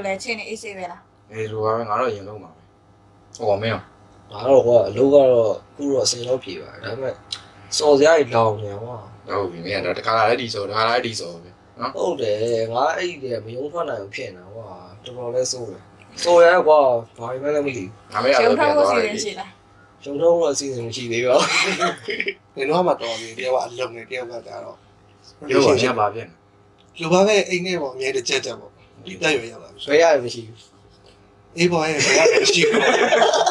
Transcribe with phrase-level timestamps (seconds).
[0.00, 2.60] တို့ဘယ်လိုလဲချင်းနေအေးဆေးပဲလားအေးလိုပါပဲငါတော့ရင်လုံးပါပဲ
[3.36, 3.80] ဟောမင်းရော
[4.30, 7.14] ဒါတော့ကွာအလုပ်ကတော့ခုတော့အစင်တော့ပြေပါဒါပေမဲ့
[7.76, 8.96] စော်စရာကြီးလောင်နေကွာ
[9.28, 11.50] ဟုတ်ပြီမင်းကတော့တခါလာလည်းဒီဆိုတခါလာလည်းဒီဆိုပဲ
[11.80, 14.68] နော်ဟုတ်တယ်ငါအဲ့ဒီတည်းမယုံထွက်နိုင်ဘူးဖြစ်နေတာကွာ
[15.04, 15.82] တော်တော်လဲစိုးတယ်
[16.22, 16.78] စော်ရကွာ
[17.18, 19.50] ဘာမှလည်းမသိဘူးငါမင်းအဲ့ရုံလိုထောပြန်က်ဖို့သွားစီတယ်စဉ်ရှိလား
[20.02, 24.76] ကျုံတော့အစီအစဉ်မရှိသေးပါဘူးနေတော့မှတော်ပြီတယောက်ကအလုံးနေတယောက်ကကြတော့
[25.48, 26.28] ပြောပါပြန်ပါပြန်
[27.00, 28.72] လူပါပဲအိမ်နဲ့ပေါ့အမြဲတကြက်ကြက်ပေါ့
[29.04, 30.58] ဒီတက်ရွယ်ရောက်လာပြီဆွဲရတယ်မရှိဘူး
[31.58, 32.20] အေးပေါ်ရဲ့ဘယ်ရ
[32.52, 32.82] ရှိဘူး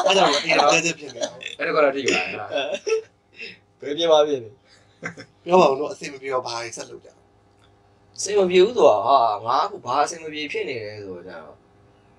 [0.06, 2.48] အဲ့ဒါတော့အေးကြက်ကြက်ဖြစ်နေတာအဲ့ဒါကတော့ထိပါလား
[3.80, 4.50] ဘယ်ပြင်းပါပြင်းလဲ
[5.44, 7.08] ပြောပါဦးတော့အစိမပြေတော့ဘာဆက်လုပ်ကြ
[8.16, 11.54] အစင်မပြေဘူးဆိုတာဟာငါအခုဘာအစင်မပြေဖြစ်နေလဲဆိုတော့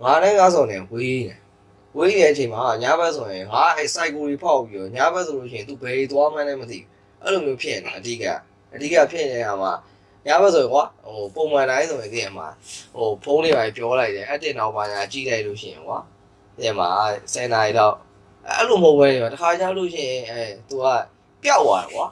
[0.02, 1.36] ငါလည်းငါဆောင်နေဝေးနေ
[1.98, 6.86] ဝေးနေတဲ့အချိန်မှာညဘက်ဆိုရင်ငါအဲ cycle တွေဖောက်ပြီးတော့ညဘက်ဆိုလို့ရှိရင် तू ဘယ်သွားမှန်းလည်းမသိဘူး
[7.24, 8.24] အဲ့လိုမျိုးဖြစ်နေတာအဓိက
[8.74, 9.72] အဓိကဖြစ်နေတာမှာ
[10.28, 12.48] ညဘက်ဆိုရင်ကွာဟိုပုံမှန်တိုင်းဆိုရင်ဒီမှာ
[12.96, 16.00] ဟိုဖုန်းတွေပါပြောလိုက်တယ်အတင်တော့ပါညာကြည့်လိုက်လို့ရှိရင်ကွာ
[16.58, 16.90] ဒီမှာ
[17.34, 17.96] 10နာရီတော့
[18.48, 20.86] အဲ့လိုမဟုတ်ဘဲနေတခါကျလို့ရှိရင်အဲ तू က
[21.44, 22.08] ပျောက်သွားတယ်ကွာ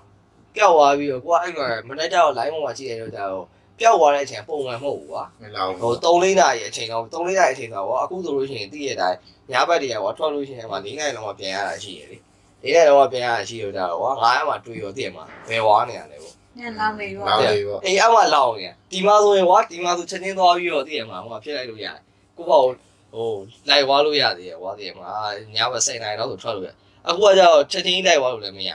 [0.55, 3.45] ပျောက်သွားပြီးတော့ကွာအဲ့မှာမနေ့ကတော့ line ပေါ်မှာကြည့်ရတော့ကျတော့
[3.79, 9.17] ပျောက်သွားတဲ့အချိန်ပုံမှန်မဟုတ်ဘူးကွာမလာဘူးဟို3လေးနာရီအချိန်တော့3လေးနာရီအချိန်တော့ကွာအခုဆိုလို့ရှိရင်တည့်ရတိုင်း
[9.51, 12.17] ညဘက်တည်းကွာထွက်လို့ရှိရင်မှ၄နိုင်လောက်မှပြန်ရတာရှိရလေ
[12.63, 21.99] ၄နိုင်လောက်မှပြန်ရတာရှိရတော့ကွာငါးရမှတွေ့ရောတည့်မှာဘယ်ဝါနေရလဲပေါ့ ညလောင်းနေရောလာပြီပေါ့အေးအမှလောင်းနေဒီမှာဆိုရင်ကွာဒီမှာဆိုချက်ချင်းသွားပြီးတော့တည့်ရမှာဟိုဖြစ်လိုက်လို့ရတယ်
[22.37, 23.27] ကိုပေါ့ဟို
[23.69, 25.09] လိုက်ဝါလို့ရသေးရကွာတည့်ရမှာ
[25.55, 26.71] ညဘက်7နိုင်လောက်ဆိုထွက်လို့ရ
[27.07, 28.71] အခုကကျတော့ချက်ချင်းလိုက်ဝါလို့လည်းမရ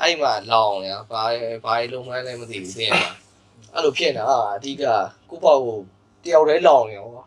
[0.00, 1.22] အဲ့မှာလောင်းနေဘာ
[1.64, 3.12] ဘာလုံးမလဲမသိဘူးတည့်ရမှာ
[3.74, 4.84] အဲ့လိုဖြစ်နေတာအဓိက
[5.30, 5.78] ကိုပေါ့ဟို
[6.24, 7.24] တယောက်တည်းလောင်းနေကွာ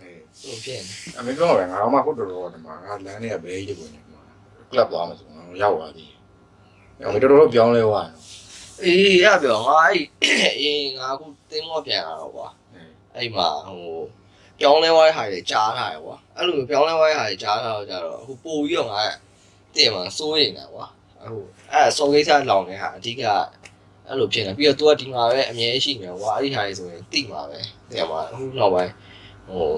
[0.00, 4.20] အေးဟုတ်ဖြစ်နေအမေပြောတယ်ငါတော့မှခုတော်တော်ဒီမှာငါလမ်းထဲကဘဲကြီးကိုနေမှာ
[4.70, 6.06] ကလပ်သွားမှာဆိုငါရောက်သွားပြီ
[7.04, 8.14] အမေတော်တော်ပြောင်းလဲသွားတယ်
[8.84, 10.04] အေးရပြောငါအဲ့
[10.60, 12.48] အေးငါအခုတင်းမောပြန်လာတော့ကွာ
[13.16, 13.98] အဲ့မှာဟို
[14.58, 19.00] ပြောင်းလဲဝိုင်းဟာတွေကြားထားတယ်ကွာအဲ့လိုပြောင်းလဲဝိုင်းဟာတွေကြားထားတော့ကြတော့အခုပို့ပြီးတော့ငါ
[19.74, 20.86] တင်မှာစိုးရိမ်တာကွာ
[21.22, 21.38] အခု
[21.72, 23.22] အဲ့စော်ကိစ္စလောင်နေတာအဓိက
[24.06, 27.58] အဲ့လိုဖြစ်နေပြီးတော့ तू ကဒီမှာပဲအမြဲရှိနေကွာအဲ့ဒီဟာတွေဆိုရင်တိမှာပဲ
[27.90, 28.92] တင်မှာအခုနောက်ပိုင်း
[29.48, 29.68] ဟို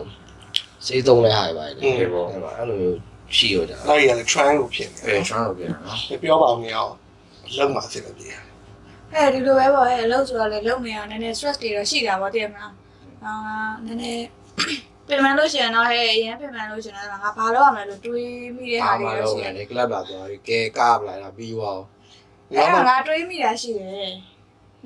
[0.87, 2.98] စေးသုံးလဲဟာတွေပါလေအဲ့ပေါ့အဲ့မှာအဲ့လိုမျိုး
[3.37, 6.92] ရှိရကြလိုက်ရတယ် trend လို့ဖြစ်နေအေးချမ်းတော့ပြန်နော်ပြောပါဦးနေအောင်
[7.56, 8.28] လုံးမှာအစိမပြေ
[9.12, 12.72] ဟဲ့ဒီလိုပဲပေါ့ဟဲ့အလုပ်ဆိုတော့လေလုပ်နေအောင်နည်းနည်း stress တွေတော့ရှိတာပေါ့တည်မလား
[13.24, 13.32] အာ
[13.86, 14.24] နည်းနည်း
[15.08, 21.80] ပြင်မှန်လို့ရှိရင်တော့ဟဲ့အရင်ပြင်မှန်လို့ရှိရင်တော့ငါဘာလို့ရမလဲလို့တွေးမိတဲ့ဟာအားတွေမတော့လို့ရှိတယ်လေကလပ်လာသွားပြီကဲကားပလိုက်တာပြီးသွား
[22.50, 24.12] အဲ့ဒါငါတွေးမိတာရှိတယ်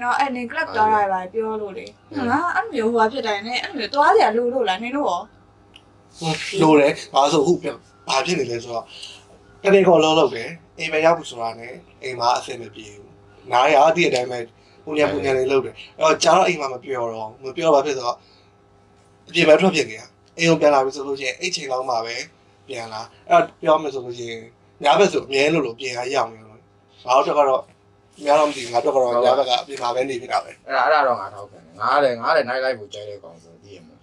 [0.01, 1.87] နော်အဲ့နေ club သွားတာပါပြောလို့လေ
[2.29, 5.21] ငါအဲ့လိုမျိုးဟိုဟာဖြစ်တိုင်းနဲ့အဲ့လိုမျိုးသွားကြလို့လို့လားနင်တို့ရော
[6.63, 7.77] လိုတယ်ဘာလို့ဟုတ်ပြန်
[8.09, 8.85] ဘာဖြစ်နေလဲဆိုတော့
[9.63, 13.02] တနေ့ခေါ်လုံးလုပ်တယ်အိမ်မရောက်ဘူးဆိုတာနဲ့အိမ်မှာအဆင်မပြေဘူး
[13.51, 14.39] နားရအတိအတိုင်းပဲ
[14.85, 18.17] ပူညာပူညာလေးလုပ်တယ်အဲ့တော့ကြာတော့အိမ်မှာမပြောတော့မပြောတော့ဘာဖြစ်ဆိုတော့
[19.29, 20.07] အပြင်မှာထွက်ဖြစ်နေတာ
[20.39, 22.17] အိမ်ကိုပြန်လာပြီဆိုလို့ရှိရင်အဲ့ချိန်လောက်မှပဲ
[22.69, 24.43] ပြန်လာအဲ့တော့ပြောမယ်ဆိုလို့ရှိရင်
[24.83, 26.59] ညာဘက်ဆိုအမြဲလို့လို့ပြင်ရရောက်နေလို့
[27.07, 27.63] ငါတို့ကတော့
[28.25, 33.97] များတော့မသိဘူးငါတို့ကတော့ညာဘက်ကအပြင်မှာပဲနေဖြစ်တာပဲအဲ့ဒါအဲ့ဒါတော့ငါထောက်ခံတယ်ငါလည်းငါလည်း night life ကိုကြိုက်တဲ့ကောင်ဆိုသိရမှာ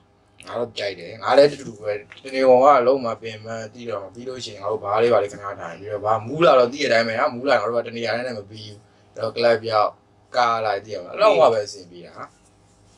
[0.47, 8.88] ငါတော့ကြိုက်တယ်ငါလည်းတူတူပဲဒီနေကောင်ကအလုံးမပင်မတီးတော့ပြီးလို့ရှိရင်ငါတို့ဘားလေးပါလေးခဏထိုင်ပြီးတော့ဘာမူးလာတော့တီးရတိုင်းပဲဟာမူးလာတော့ငါတို့ကတနေရာနဲ့မပြီးဘူးအဲ့
[9.19, 9.91] တော့ club ပြောက်
[10.35, 12.25] ကားလိုက်တီးရမှာအဲ့တော့ငါပဲအဆင်ပြေတာဟာ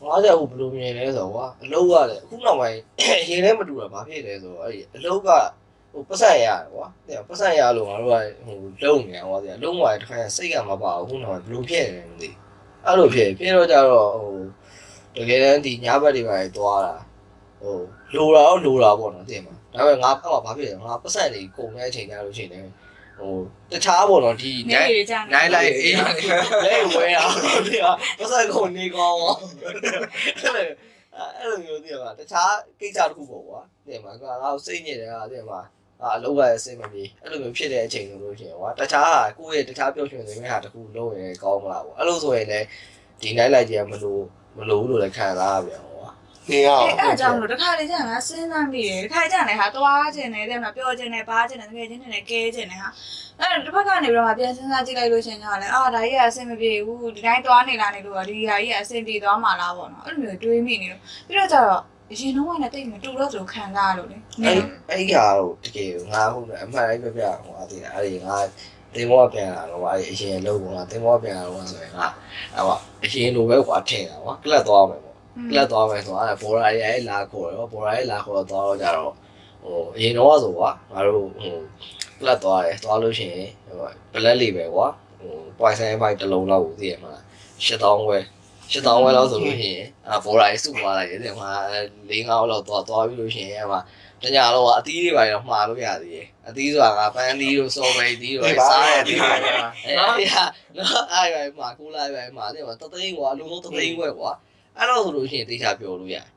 [0.06, 2.78] ငါကြောက်ဘူးဘယ်လိုမြင်လဲဆိုတော့ကွာအလုပ်ရတယ်အခုနောက်ပိုင်း
[3.30, 5.30] ရင်ထဲမတူတာဘာဖြစ်လဲဆိုတော့အဲ့ဒီအလုပ်က
[5.92, 8.16] ဟိုပတ်စံရတယ်ကွာတဲ့ပတ်စံရလို့ငါတို့က
[8.46, 12.30] ဟိုလုံနေအောင်ကွာတဲ့လုံသွားတဲ့ခါကျစိတ်ကမပါဘူးအခုနောက်ပိုင်းဘယ်လိုဖြစ်နေလဲမသိ
[12.86, 16.94] အဲ့လိုဖြစ်ဖြစ်တော့ကြတော့ဟိုတကယ်တမ်းဒီညဘက်တွေပါသွားတာ
[17.62, 17.76] ဟို
[18.16, 22.68] လိုတာတော့လိုတာပေါ့နော်တဲ့မှာဒါပေမဲ့ငါဖက်မှာဘာဖြစ်လဲငါပတ်စံတွေကုန်တဲ့အချိန်ကျလို့ရှိရင်
[23.22, 23.38] ဟို
[23.72, 25.96] တခြားပေါ့နော်ဒီနေနိုင်နေကြနိုင်လိုက်အေး
[26.66, 27.36] လဲဝဲအောင်
[27.68, 29.40] ဒီဟာပတ်စံကုန်နေကောင်းအောင်
[31.38, 35.60] အဲ့လိုမျိုးတည်းမှာတခြားကိစ္စတစ်ခုပေါ့ကွာတဲ့မှာငါငါစိတ်ညစ်တယ်ဟာတဲ့မှာ
[36.02, 42.66] အာအလုပ်ကအဆင်မပြေအဲ့လိုမျိုးဖြစ်တဲ့အချိန်လို့ရှိရင်ကွာတခြားဟာကိုယ့်ရဲ့တခြားပြောရှင်နေတဲ့ဟာတစ်ခုလုံးရင်ကောင်းမလားပေါ့အဲ့လိုဆိုရင်လည်း
[43.22, 44.24] ဒီနိုင်လိုက်ကြီးကမလို့
[44.58, 46.10] မလို့လို့လည်းခံစားရပြန်ကွာ
[46.50, 52.90] နေရအောင်အဲ့အဲ့ကြောင့်လို့တခါလေကြာငါစဉ်းစားမိတယ်တခါကြာနေဟာသွားခြင်းနဲ့တဲ့မှာပြောခြင်းနဲ့ပါခြင်းနဲ့တကယ်ချင်းနဲ့ကဲခြင်းနဲ့ဟာ
[53.40, 64.58] အဲ့တစ်ဖက်ကနေပြီးတော့မှပြန်စဉ်းစားကြည့်လိုက်လို့ရှင်ကြောင့်လည်းအာဒါကြီးကအဆင်မပြေဘူးဒီတိုင်းသွားနေလာနေလို့ဒီဟာကြီးကအဆင်ပြေသွားမှာလားပေါ့နော်အဲ့လိုမျိုးတွေးမိနေလို့ပြီးတော့ကျတော့အရင်တော့ကလည်းတိတ်မတူတော့ဆိုခံစားရလို့လေအဲ့
[64.90, 68.38] အဲ့ဒီဟာတော့တကယ်ငါဟုတ်တယ်အမှန်တိုင်းပြပြဟိုအသေးအဲ့ဒီငါ
[68.96, 72.06] တင်မောပြန်လာတော့အဲ့အရင်လုံးကတင်မောပြန်လာတော့ဆိုရင်ငါ
[72.56, 75.02] အဲ့ပါအရင်လိုပဲကွာထင်တာကွာကလပ်သွားမယ်
[75.36, 79.14] ပေါ့ကလပ်သွားမယ်ဆိုတော့အဲ့ဘော်ရာရဲ့လာခေါ်တော့ဘော်ရာရဲ့လာခေါ်တော့သွားတော့ကြတော့
[79.64, 81.56] ဟိုအရင်တော့ဆိုကွာငါတို့ဟို
[82.20, 83.76] ကလပ်သွားတယ်သွားလို့ရှိရင်ဟို
[84.14, 84.88] ဘလက်လေးပဲကွာ
[85.20, 87.14] ဟိုပွိုင်ဆိုင်ဘိုက်တစ်လုံးလောက်ကိုသိရမှာ
[87.66, 88.18] 8000ဝဲ
[88.72, 91.50] ရှစ်တောင်းဝဲလောက်ဆိုလို့ရှိရင်အာဘော်ရာကြီးစုသွားလိုက်တယ်တဲ့မှာ
[92.10, 93.80] ၄၅လောက်သွားသွားပြီးလို့ရှိရင်အဲ့မှာ
[94.24, 104.32] တညာတော့အသီးတွေပါတော့မှားလို့ရသေးတယ်အသီးဆိုတာကပန်းသီးတို့စော်ပဲသီးတို့စားရသီးတွေအဲ့ဒါနော်အဲ့ဒါမှာကိုလာပဲမှာတဲ့မှာတသိန်းကွာအလုံးလုံးတသိန်းခွဲကွာ
[104.78, 106.28] အဲ့တော့ဆိုလို့ရှိရင်တေချာပြောလို့ရတယ်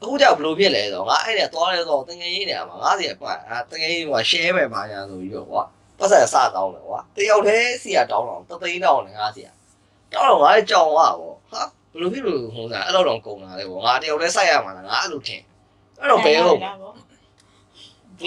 [0.00, 5.62] အခုကြောက်ဘလို့ဖြစ်လဲဆိုတော့ငါအဲ့ဒါသွားလဲတော့တငယ်ရေးနေမှာငါစီကပတ်အာတငယ်ရေးက share ပဲပါညာဆိုပြီးတော့ကွာ
[5.98, 11.62] ပတ်စံစတောင်းတယ်ကွာတယောက်တည်းစီကတောင်းတော့တသိန်းတောင်းတယ်ငါစီကတောင်းတော့ငါလည်းကြောင်သွားပေါ့ဟာ
[11.92, 15.42] ဘလို့ဖြစ်လို့ဟိုစားအဲ့တော့တော့ကုန်လာတယ်ပေါ့ငါတယောက်တည်းစိုက်ရမှာလားငါအဲ့လိုထင်
[16.00, 16.60] အဲ့တော့ဘယ်ဟုတ်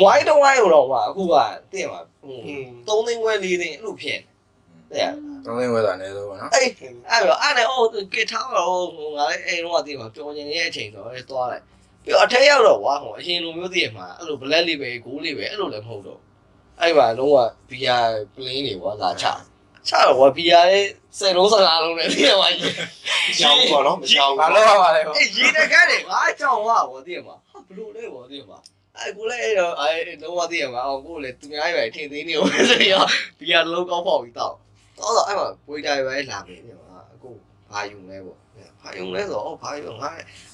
[0.01, 1.35] ဝိုင်းတော့ဝိုင်းတော့ကွာအခုက
[1.71, 4.34] တည့်မှာဟိုอืม3သိန်းခွဲ4သိန်းအဲ့လိုဖြစ်နေ
[4.93, 5.11] တယ်
[5.45, 11.63] သုံးသိန်းဝယ်တာအနည်းဆုံးပေါ့နော်အဲ့အဲ့တော့အဲ့နဲ့အော်ကစ်ထားတော့ဟိုငါလည်းအိမ်တော့တည်မှာပျော်နေတဲ့အချိန်ဆိုတော့လည်းသွားလိုက်
[12.03, 16.19] ပြီးတော့အထက်ရောက်တော့ကွာဟိုအရင်လိုမျိုးတည်မှာအဲ့လို black လေးပဲ gold လေးပဲအဲ့လိုလည်းမဟုတ်တော့
[16.81, 17.37] အဲ့မှာလုံးဝ
[17.71, 19.25] VR plane တွေကွာလာချ
[19.87, 20.87] ချတော့ကွာ VR လေး
[21.17, 22.73] စေလုံးစကားလုံးနဲ့တည်မှာကြီး
[23.37, 28.57] ရှောင်းပေါ့နော်မရှောင်းဘာလို့ရပါလဲအဲ့ရေတကန်းတွေငါကြောင်သွားကွာတည်မှာဟာဘလို့လဲကွာတည်မှာ
[28.97, 33.07] အဲ့ကိုလည်းအဲ့တော့အဲ့လုံးဝတည်မှာအောင်ကိုလည်းသူများပဲထင်သေးနေဦးဆိုပြီးတော့
[33.41, 34.55] VR လုံးကောင်းပေါက်ပြီးတော့
[34.97, 37.29] တော့တော့အဲ့မှာပွေးတိုင်းပဲလာပြီတည်မှာအခု
[37.71, 38.37] ဘာယူလဲပေါ့
[38.81, 40.09] ဘာယူလဲဆိုတော့ဘာယူငါ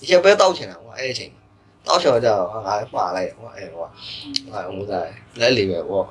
[0.10, 1.32] ရက်ပဲတောက်ချင်တာကွာအဲ့အချိန်
[1.88, 2.60] တောက်ချင်တော့ငါ
[2.94, 3.88] မှားလိုက်ကွာအဲ့ကွာ
[4.52, 5.06] ငါအမှုသား
[5.40, 6.06] လက်လေးပဲပေါ့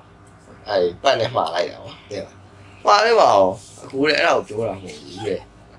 [0.69, 2.35] အဲ့ပတ်နဲ့မှားလိုက်တာကွာတည်မှာ
[2.87, 5.37] မှားလဲပါအောင်အခုလည်းအဲ့ဒါကိုပြောတာမဟုတ်ဘူးလေ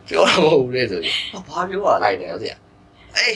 [0.07, 1.15] ပြောတာမဟုတ်ဘူးလေဆိုရင်
[1.47, 2.57] ဘာပြောရလဲတဲ့ဆရာ
[3.17, 3.35] အေး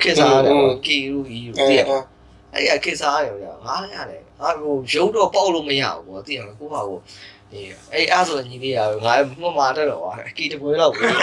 [0.00, 0.54] ခေစားတယ်
[0.84, 1.96] ကီရူကြီးရူအဲတည်အဲ
[2.54, 3.36] အဲ့ရခေစားရော
[3.66, 6.98] ငါရတယ်ငါဟိုရုပ်တော့ပေါက်လို့မရဘူးပေါ့တည်ရကိုဟာကို
[7.52, 7.60] ဒီ
[7.92, 11.14] အဲ့အဲ့ဆိုညီလေးရငါမမတက်တော့အကီတပွဲတော့ဘူးအဲ့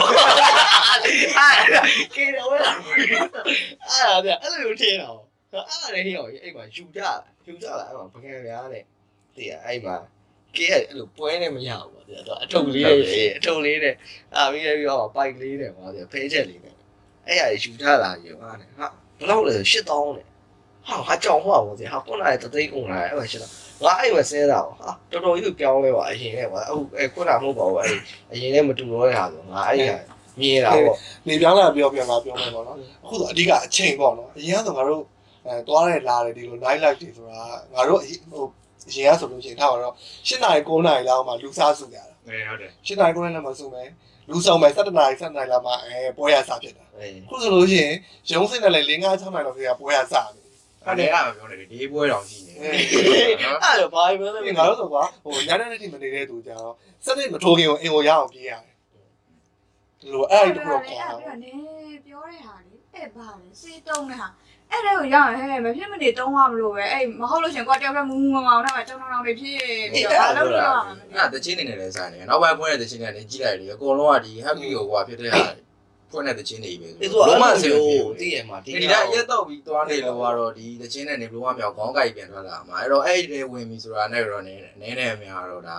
[2.15, 5.19] ကီတပွဲတော့အဲ့ဒါပြအဲ့လိုထင်တော့
[5.53, 6.99] အဲ့ဒါလည်းဟိအောင်အဲ့မှာယူကြ
[7.45, 8.83] ယူကြလာအဲ့မှာပကံများနဲ့
[9.35, 9.95] တည်ရအဲ့မှာ
[10.55, 13.95] ကဲအဲ့လိုပွဲနဲ့မရဘူးပေါ့တည်တော့အထုပ်လေးနဲ့အထုပ်လေးနဲ့
[14.35, 16.75] အာပြီးပြီးတော့ပိုက်လေးနဲ့ပေါ့တည်ဖဲချက်လေးနဲ့
[17.27, 18.87] အဲ့ရယူကြလာယူဟာနဲ့ဟာ
[19.17, 20.25] ဘယ်လောက်လဲ8000နဲ့
[20.87, 23.53] ဟာဟာကြောင်ဟောပါစေဟာခုနကတသိန်းကုန်လာအဲ့မှာရှင်းတော့
[23.83, 27.97] ငါအဲ့မှာဆဲတာဟာတော်တော်ကြီးပြောင်းလဲပါအရင်နဲ့ပါအခုအဲခုနမဟုတ်ပါဘူးအဲ့
[28.31, 29.85] အရင်နဲ့မတူတော့တဲ့ဟာဆိုငါအဲ့ဒီ
[30.39, 30.97] မြင်တာပေါ့
[31.27, 35.03] နေပြောင်းလာပြောပြောလာပြောမယ်ပေါ့နော်အခုဆိုအဓိကအချိန်ပေါ့နော်အရင်ကဆိုငါတို့
[35.45, 37.41] အဲသွားရဲလာတယ်ဒီလို night life တွေဆိုတာ
[37.73, 37.99] ငါတို့
[38.31, 38.45] ဟို
[38.89, 39.93] အရင်ကဆိုလို့ရှိရင်ထားပါတော့
[40.27, 43.89] ၈နာရီ9နာရီလောက်မှလူစားစုကြတာငယ်ဟုတ်တယ်၈နာရီ9နာရီလောက်မှစုမယ်
[44.29, 47.95] လူဆောင်မယ်7နာရီ7နာရီလောက်မှအဲပွဲရစားဖြစ်တာအေးအခုဆိုလို့ရှိရင်
[48.31, 50.29] ရုံးစင်းနဲ့လည်း5 6နာရီလောက်ကြီးကပွဲရစား
[50.99, 56.71] တယ်အဲ့ဒါကပြောတယ်ဒီပွဲတော်ရှိနေနော်အဲ့တော့ဘာပဲလဲဒီငါတို့ဆိုကွာဟိုညနေနေ့မနေတဲ့သူကြောင့်
[57.05, 58.61] စက်နေမထိုးခင်ကိုအင်ကိုရအောင်ပြေးရတယ်
[59.99, 61.51] ဒီလိုအဲ့ဒီတော့ခေါ်တာအဲ့ဒါနေ
[62.05, 64.27] ပြောတဲ့ဟာလေအဲ့ဘာလဲစေးတုံးတဲ့ဟာ
[64.71, 69.57] အဲ့ဒါကိုရအောင်ဟဲ့မဖြစ်မနေတုံးရမလို့ပဲအဲ့မဟုတ်လို့ရှင်ကွာတယောက်ပဲမူးမူးမောင်းနဲ့မှတုံတောင်တောင်တွေဖြစ်
[69.93, 75.43] ပြီးတော့ဘာလို့လဲရမှာမသိအဲ့ဒါတချင်းနေနဲ့လည်းဆိုင်နေနောက်ပိုင်းဖွင့်တဲ့တချင်းနဲ့လည်းကြီးလိုက်တယ်အကုန်လုံးကဒီ happy ကိုကွာဖြစ်တဲ့ဟာ
[76.13, 77.77] ဖွင့်တဲ့တချင်းတွေပဲဒီဆိုအမှန်ဆို
[78.19, 85.77] တည်ရမှာဒီဒီဒါရက်တော့ပြီးသွားနေလို့ကတော့ဒီတချင်းနဲ့နေဘလုံးဝမြောက်ခေါင်းကိုက်ပြန်ထွက်လာမှာအဲ့တော့အဲ့ဒီဝင်ပြီဆိုတာနဲ့တော့နေနေနေအများတော့ဒါ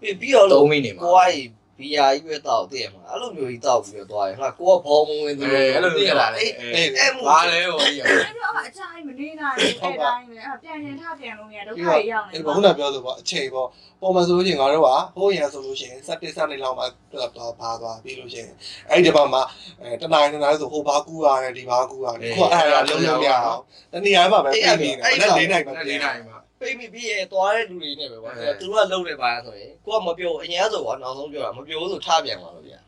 [0.00, 1.32] ပြီးတော့သုံးမိနေမှာကိုက
[1.78, 8.70] ဘီယာကြီးပဲတောက်တည်ရမှာအဲ့လိုမျိုးကြီးတောက်ပြီးတော့သွားရင်ဟာကိုကဘောမဝင်သူအဲ့အဲ့လိုမျိုးလာလေအေးအဲ့ဘာလဲဟိုကြီးအဲ့တော့အ
[9.18, 13.68] ချိုင်းမနေနိုင်ဘူးအဲ့တိုင်းပဲအဲ့ပြန်ရင်ထပြန်လို့ရဒုက္ခတွေရောက်နေအဲ့ဘခုနပြောဆိုပေါ့အချိန်ပေါ့
[14.00, 18.52] ပုံမှန်ဆိုလို့ရှိရင်ငါတို့ကဟိုးရန်ဆိုလို့ရှိရင်စက်တစ်စက်နေလောက်မှတော့ပါသွားပြီးလို့ရှိရင်
[18.90, 19.42] အဲ့ဒီဘက်မှာ
[19.82, 23.60] အဲတနားတနားဆိုဟိုဘာကူရတယ်ဒီဘာကူရတယ်ခုအဲ့ဒါလုံးလုံးမရအောင်
[23.92, 32.78] တနည်းအားမှပဲပြင်နေတယ်လက်လေးနိုင်ပဲအဲ့ပြင်ဒီနေနိုင်မှာပိတ်မိပြီးရသွားတဲ့လူတွေနဲ့ပဲကွာသူတို့ကလုံနေပါဆိုရင်ကိုကမပြောအရင်ဆိုတော့နောက်ဆုံးပြောတာမပြောဆိုထားပြန်ပါလို့ဗျာ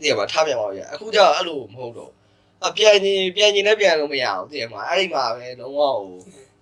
[0.00, 2.10] တည်ရပါထားပြန်ပါလို့ဗျာအခုကျတော့အဲ့လိုမဟုတ်တော့
[2.66, 5.94] အပြန်ကြီးပြန်ကြီးနဲ့ပြန်လို့မရအောင်တည်ရမှာအဲ့ဒီမှာပဲလုံးဝဟို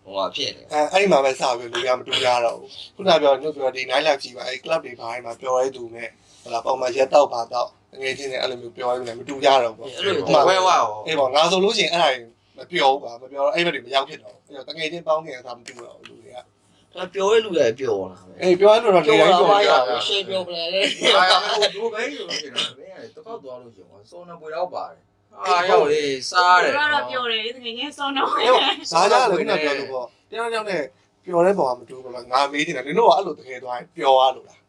[0.05, 6.09] ဟိုဟာဖြစ်နေအဲအဲ့ဒီမှာပဲစပြီးလူရမတူရတော့ဘူးခုနပြောညွှန်ပြောဒီ night life ကြီးပါအဲ့ club တွေဘာမှပြောရဲသူနဲ့
[6.45, 7.69] ဟလာပုံမှန်ရက်တော့ပါတော့
[8.01, 10.15] ငွေချင်းနဲ့အဲ့လိုမျိုးပြောရဲတယ်မတူကြတော့ဘူးအဲ့လို
[10.49, 12.11] ဝဲဝါရောအေးပေါ့ငါဆိုလို့ရှိရင်အဲ့ဒါ
[12.57, 16.39] မပြောဘူးကွာမပြောတော့အဲ့ဘက်တွေမရောက်ဖြစ်တော့ဘူးအဲ့တော့တကယ်ချင်းပေါင်းခင်ကမတူတော့ဘူးလူတွေက
[16.95, 20.81] ဒါပြောရဲလူလည်းပြောလာပဲအေးပြောရလို့တော့နေပြောတိုင်းလာပြောပါရရတာရှေ့ပြောပလဲလေ
[21.17, 21.25] အာ
[21.75, 25.01] ဟိုဘယ်လိုလဲဆိုတော့မင်းကတကောက်သွားလို့ရှင်ကွာစောနပွေတော့ပါတယ်
[25.45, 28.29] အာရောက်လေစားတယ်တော့ပြောတယ်တကယ်ချင်းစောတော့
[28.91, 30.83] စားကြတယ်ခုနပြောလို့ပေါ့တယောက်ယောက်နဲ့
[31.25, 34.61] ပြောတဲ့ပုံကမတူဘူးပေါ့ငါမေးနေတာနင်တို့ကအဲ့လိုတကယ်သွားပြောရလို့လား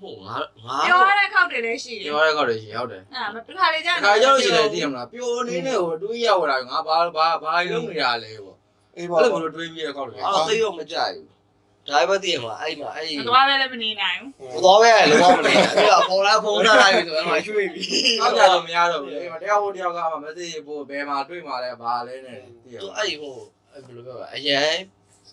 [0.00, 8.56] ဟုတ်ငါငါပြောရတဲ့ခောက်တွေလည်းရှိတယ်ပြောရဲကောက်တယ်ရှင်ဟုတ်တယ်အဲ့မတခါလေကြာခါရောက်လို့ရှိတယ်သိရမလားပျော်နေနဲ့ဟိုတွေးရောက်လာငါဘာဘာဘာလုံးနေရလဲပေါ့
[8.96, 11.35] အေးအဲ့ပေါ့လိုမျိုးတွေးပြီးရကောက်တယ်အဲ့တော့သိတော့မကြိုက်ဘူး
[11.88, 17.82] ဒါပဲသိရမှာအဲ့မှာအဲ့မသွားပဲလည်းမနေနိုင်ဘူးဟိုတော့ပဲလောကမလေးအဲ့တော့ပေါ်လာဖုန်းထားလိုက်ပြီဆိုတော့မှရွှေ့ပြီ
[18.20, 23.36] အောက်ကြတော့မရတော့ဘူးလေတယောက်ဟိုတယောက်ကမှမသိဘူးဘယ်မှာတွေးမှလဲဘာလဲနဲ့သိရသူအဲ့ဟို
[23.72, 24.74] ဘယ်လိုပြောလဲအရန်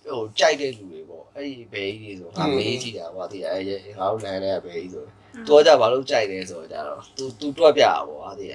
[0.06, 3.64] ဟိုကြိုက်တဲ့လူတွေပေါ့အဲ့ဒီဘဲကြီးတွေဆိုငါမေးကြည့်တာကွာသိရအဲ့
[4.00, 5.06] ငါတို့လမ်းထဲကဘဲကြီးဆို
[5.48, 8.52] သူကကြဘာလို့ကြိုက်လဲဆိုတော့ကြတော့ तू तू တွက်ပြတာပေါ့အားတည်း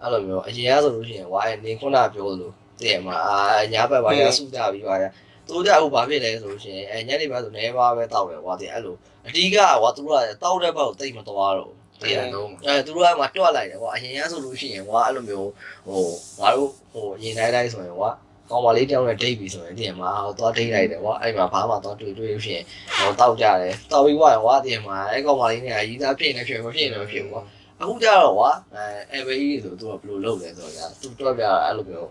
[0.00, 3.36] အဲ့လိုမျိုးအရင်ကဆိုလို့ရှိရင်ဝါရဲ့နေခုနပြောလို့တည်ရမှာအာ
[3.72, 5.04] ညာဘက်ပါရဆူကြပြီးပါရ
[5.48, 10.12] သူကြအခုဘာဖြစ်လဲဆိုလို့ရှိရင်အဲညနေပိုင်းဆိုနေပါပဲတောက်တယ်ဝါတည်အဲ့လိုအဓိကဝါသူက
[10.42, 11.72] တောက်တဲ့ဘက်ကိုတိတ်မသွားတော့
[12.02, 15.50] တည်ရတော့အဲသူတို့ကမှတွက်လိုက်တယ်ကွာအရင်ကဆိုလို့ရှိရင်ကွာအဲ့လိုမျိုး
[15.86, 16.04] ဟို
[16.40, 18.10] ငါတို့ဟိုရင်တိုင်းတိုင်းဆိုရင်ကွာ
[18.50, 22.62] ကောင်မလေးတောင်းနဲ့ဒိတ်ပြီဆိုရင်ဒီမှာဟိုသွားဒိတ်လိုက်တယ်ကွာအဲ့မှာဘာမှသွားတွေ့တွေ့ဖြစ်
[22.98, 27.42] ဟိုတောက်ကြတယ်တောက်ပြီးကွာကွာဒီမှာအဲ့ကောင်မလေးနဲ့ရီးသားဖြစ်နေဖြစ်မဖြစ်နေမဖြစ်ဘူးကွာ
[27.80, 32.10] အခုကြတော့ကွာအဲ AVE ဆိုသူကဘယ်လိုလုပ်လဲဆိုတော့သူတွက်ပြအဲ့လိုမျိုး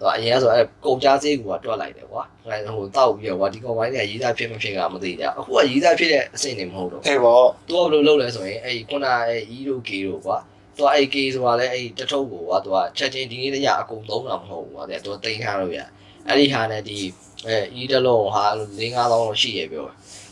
[0.00, 10.36] တော့အရင်ကဆိုအဲ့ကုန်ကြားစေးကတွက်လိုက်တယ်ကွာအဲဟိုတောက်ပြီးတော့ကွာဒီကောင်မလေးနဲ့ရီးသားဖြစ်မဖြစ်ကမသိကြအခုကရီးသားဖြစ်တဲ့အဆင့်နေမဟုတ်တော့အဲ့ပေါ့သူကဘယ်လိုလုပ်လဲဆိုရင်အဲ့ခုနအဲ့ E တို့ K တို့ကွာ
[10.76, 15.80] သူကအဲ့ K ဆိုတာလဲအဲ့တထုပ်ကိုကွာသူကချက်ချင်းဒီနေ့တည်းရအကုန်သုံးတာမဟုတ်ဘူးကွာတဲ့သူကတင်ထားလို့ရ
[16.28, 16.98] အဲ့ဒီဟာနဲ့ဒီ
[17.46, 19.86] အဲ E တလုံးဟာ၄5000လောက်ရှိရပြော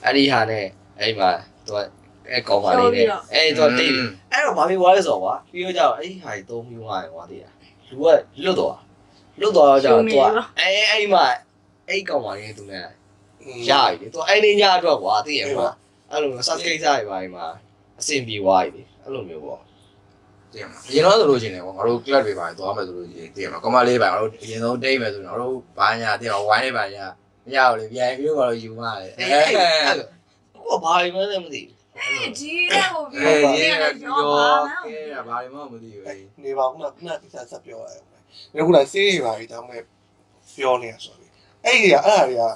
[0.04, 0.64] အဲ့ဒီဟာနဲ့
[1.00, 1.30] အဲ့မှာ
[1.66, 1.78] သူက
[2.30, 3.92] အဲ့ကောင်ပါလေးနဲ့အဲ့သူကတိတ်
[4.33, 7.44] အဲ့တော့ဘာဖြစ်သွားလဲဆိုတော့ကွာပြီးတော့ကျတော့အဲ့ဒီဟာကြီးသုံးပြီးသွားတယ်ကွာတိရ
[7.88, 8.06] လူက
[8.44, 8.78] လွတ်သွား
[9.40, 10.20] လွတ်သွားတော့ကျတော့သူက
[10.60, 11.24] အဲ့အဲ့မှာ
[11.88, 12.84] အဲ့ကောင်ပါလေးနဲ့သူနဲ့
[13.70, 15.68] ရပြီလေသူအဲ့ဒီညအတွက်ကွာသိရမှာ
[16.10, 17.46] အဲ့လိုမျိုးစကိစ္စတွေပါမှာ
[18.00, 19.60] အဆင်ပြေသွားပြီအဲ့လိုမျိုးပေါ့
[20.52, 27.06] တည်ရမှာအရင်တော့ဆိုလို့ရှိရင်ငါတို့ club တွေပါသွားမယ်ဆိုလို့ရှိရင်တည်ရမှာကမလေးပါငါတို့အရင်ဆုံးတိတ်မယ်ဆိုရင်ငါတို့ဘာညာတည်ရဝိုင်းနေပါညာ
[27.46, 29.46] မရဘူးလေပြန်ပြီးတော့ငါတို့ယူမှလေအဲ့အဲ့
[29.86, 29.96] အဲ့
[30.64, 31.62] ဟိုဘာမှလည်းမသိ
[31.96, 34.48] အဲ့ကြီးတဲ့ဟိုအဲပြောရေးရပြောပြောပါ
[34.86, 38.02] ကဲတာဘာမှမသိဘူးလေနေပါခုနခုနတိကျဆက်ပြောရတယ်။
[38.52, 39.82] ဒီခုနစေးရပါပြီတောင်းမဲ့
[40.56, 41.30] ပြောနေရဆိုပြီး
[41.64, 42.50] အဲ့ဒီကအဲ့ဒါတွေကဥ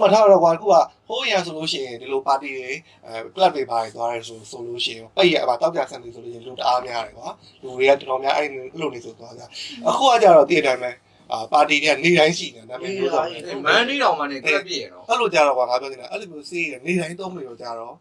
[0.00, 0.74] မထားတော့ကွာအခုက
[1.08, 2.70] ဟိုးရဆိုလို့ရှိရင်ဒီလိုပါတီတွေ
[3.06, 7.28] အဲ club တွေပါတွေသွားရဲဆိုဆိုလို့ရှိရင်ပိတ်ရအပါတောက်ကြဆန်နေဆိုလို့ရှိရင်လူတအားများတယ်ကွာ
[7.62, 8.48] လူတွေကတော်တော်များအဲ့
[8.80, 9.42] လိုနေဆိုသွားကြ
[9.88, 10.90] အခုကကြတော့တည့်တိုင်းပဲ
[11.32, 17.94] အာပါတီတွေကနေတိုင်းရှိနေဒါပေမဲ့လို့ဆိုမန်ဒီတော်မှနေ club ပြည့်ရတော့အဲ့လိုကြတော့ကွာငါပြောနေတာအဲ့လိုမျိုးစေးရနေတိုင်းသုံးလို့ကြတော့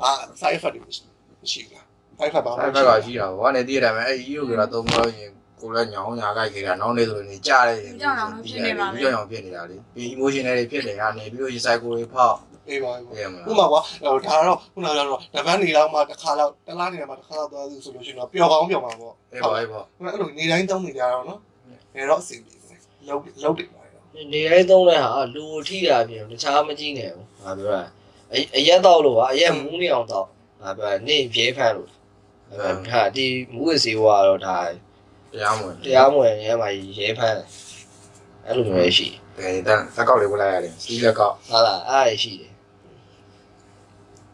[0.00, 1.86] ဘာ side effect တွေမရှိဘူးလား
[2.18, 5.30] side effect ဘာမှအဲ့မရှိဘက်ကဘူးရှိတာဗောကနေတည်ရတယ်မယ်အဲ့ကြီးတို့ကတော့သုံးလို့ရင်
[5.60, 8.70] ကိုလည်းညောင်းညာကြိုက်ခဲ့တာနောက်နေဆိုရင်ကြားတယ်ကြောင်ကြောင်ဖြစ်နေ
[9.56, 12.36] တာလေပြီး emotional တွေဖြစ်တယ်ကနေပြီးတော့ cycle တွေဖောက်
[12.68, 21.40] အေးပါအေးပါပြရမှာဥပမာကွာဟိုဒါတော့ခုနကတော့တပန်းနေတော့မှတစ်ခါတော့တစ်လားနေတော့မှတစ်ခါတော့သွားသူဆိုလို့ရှိရင်တော့ပျော်ကောင်းပျော်မှာပေါ့အေးပါအေးပါအဲ့လိုနေတိုင်းသုံးနေကြတော့နော်
[21.94, 27.82] နေတော့အဆင်ပြေတယ်လုံးလုံးတယ်ပါတော့နေရဲသုံးတဲ့ဟာလူထိတာပြင်တခြားမကြည့်နဲ့ဘူးငါပြောတာ
[28.56, 30.26] အရက်တော့လို့ကအရက်မူးနေအောင်တော့
[30.62, 31.90] ငါပြောနေပြဲဖန်လို့
[32.90, 34.56] ဟာဒီမူးဝစီဝါတော့ဒါ
[35.34, 37.46] တရားမဝင်တရားမဝင်ရဲမှာရဲဖန်တယ်
[38.46, 42.52] အဲ့လိုမျိုးရှိတယ်တန်လက်ကောက်လေးဝင်လိုက်ရတယ်စီးလက်ကောက်ဟာလားအဲ့ရှိတယ်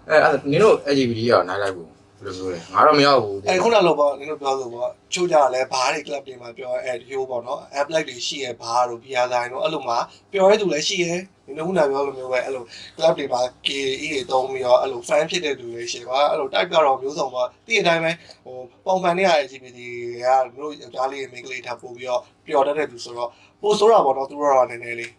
[0.09, 1.90] အဲ့အဲ့နင်တို့ LGBT ရောနိုင်လိုက်ဘူး
[2.24, 9.98] ဘယ်လိုပြောလဲငါတော့မရောက်ဘူးအဲ့ခုနလိုပေါ့နင်တို့ပြောလို့ပေါ့ချိုးကြလဲဘားတွေ club တွေမှာပြောအဲ့ဒီဟိုပေါ့နော် app like တွေရှိရဲဘားတို့ PR ဆိုင်တို့အဲ့လိုမှာ
[10.32, 11.14] ပြောရဲသူလည်းရှိရဲ
[11.46, 12.64] နင်တို့ခုနပြောလိုမျိုးပဲအဲ့လို
[12.96, 13.80] club တွေမှာ KE
[14.12, 18.12] တွေတုံးပြီးတော့အဲ့လို fan ဖြစ်တဲ့သူတွေရှိကွာအဲ့လို type ကတော့မျိုးစုံပေါ့တည့်အတိုင်းပဲ
[18.44, 19.78] ဟိုပုံမှန်တွေက LGBT
[20.22, 20.26] က
[20.58, 23.30] တို့ယောက်ျားလေးမိန်းကလေးထားပို့ပြီးတော့ပျော်တတ်တဲ့သူဆိုတော့
[23.62, 25.12] ပို့ဆိုးတာပေါ့နော်သူတို့ကတော့နည်းနည်းလေး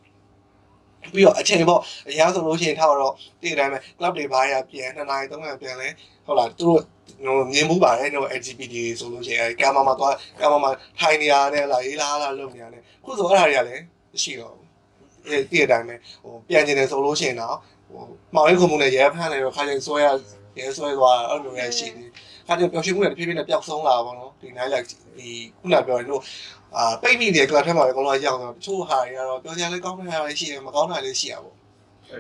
[1.14, 5.88] ပြီးတော့အချိန်ပေါ့အရာဆိုလို့ရှိရင်ထားတော့တည့်အတိုင်းပဲ club တွေဘားရပြန်2နာရီ3နာရီပြန်လဲ
[6.26, 6.80] ဟုတ်လားသူတို့
[7.26, 14.68] ဟိုမြင်မှုပါတယ်နော် LGBT ဆိုလို့ရှိရင်အဲကမ္ဘာမှာသွားကမ္ဘာမှာထိုင်နေရတယ်လားရေးလားလားလုပ်နေရတယ်ခုဆိုအဲ့ဒါတွေကလည်းမရှိတော့ဘူး
[15.28, 17.56] အဲတည့်အတိုင်းပဲဟိုပြန်ကျင်တယ်ဆိုလို့ရှိရင်တော့
[17.90, 18.04] ဟို
[18.36, 20.08] မောင်ရိပ်ခုံမှုနဲ့ရဲဖမ်းနေတော့ခါကျရင်ဆွဲရ
[20.60, 22.10] ရဲဆွဲသွားအဲ့လိုမျိုးရရှိတယ်
[22.48, 24.88] ခါကျပျော်ရွှင်မှုတွေတဖြည်းဖြည်းနဲ့ပျောက်ဆုံးလာပါတော့ဒီ night life
[25.18, 26.22] ဒီခုနပြောရင်တို့
[26.76, 31.56] အာပိတ်မိနေတဲ့ club ထဲမှာပဲအကုန်လုံးရောက်တော့တချို့ဟာတွေကတော့ပြောကြလဲကောင်းတဲ့ဟာတွေရှိတယ်မကောင်းတာလည်းရှိရပါဘူး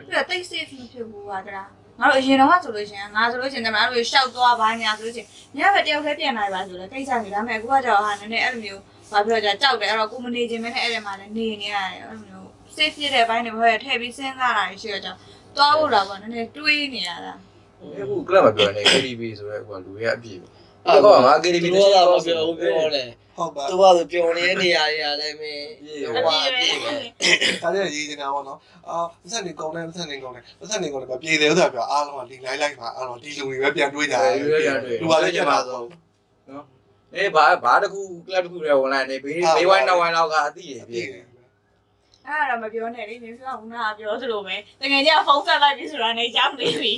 [0.10, 1.70] ပြတိတ် safe မဖြစ်ဘူးပါကလား
[2.02, 5.28] ငါတို့အရင်တော့ဆိုလို့ရှိရင်ငါဆိုလို့ရှိရင်တမန်တို့ရှောက်သွားပါညာဆိုလို့ရှိရင်
[5.58, 8.82] ညဘက်တယောက်တည်းပြန်နိုင်ပါဆိုလဲကိစ္စနေဒါပေမဲ့အခုကကြောက်ဟာနည်းနည်းအဲ့လိုမျိုး
[9.12, 15.18] ဘာပြောကြကြောက်တယ်အဲ့တော့ကိုမနေခြင်းပဲနဲ့အဲ့ဒီမှာလည်းနေနေရတယ်အဲ့လိုမျိုး safe ဖြစ်တဲ့အပိုင်းတွေဘယ်ထည့်ပြီးစဉ်းစားတာရှိတော့ကြောက်
[15.56, 17.34] သွားဖို့လာပေါ့နည်းနည်းတွေးနေရတာ
[18.02, 20.40] အခု club မှာပြောနေ KTV ဆိုရဲဟိုလူရဲ့အပြည့်
[20.88, 23.08] အဲ့တော့ငါ KTV ပြောတာမပြောဘူးပြောတယ်
[23.38, 25.66] ဟုတ်ပါသူကဆိုပျော်နေတဲ့နေရာတွေကလည်းမင်း
[26.14, 26.92] ဟိုဟာပြည့်ပဲ
[27.62, 28.60] ဒါလည်းရေးနေတာပေါ့နော်
[28.90, 34.34] အာပတ်စံနေကုန်တယ်ပတ်စံနေကုန်တယ်ပတ်စံနေကုန်တယ်ပြေတယ်ဥစ္စာပြောအားလုံးကဒီလိုက်လိုက်မှာအားလုံးဒီလူတွေပဲပြန်တွေးကြတယ်
[35.02, 35.88] လူကလည်းကျန်ပါဆုံး
[37.16, 41.24] အေးဘာဘာတခု club တခုတွေဝင်လိုက်နေဘေးဘေးဝိုင်းနောက်ဝိုင်းလောက်ကအတိရပြည့်အဲ့
[42.26, 43.64] ဒါတော့မပြောနဲ့လေမြင်းပြောက
[44.00, 46.94] ပြောသလိုပဲတကယ်ကြီးဖုန်းဆက်လိုက်ပြီဆိုတာနဲ့ရောက်နေပြီ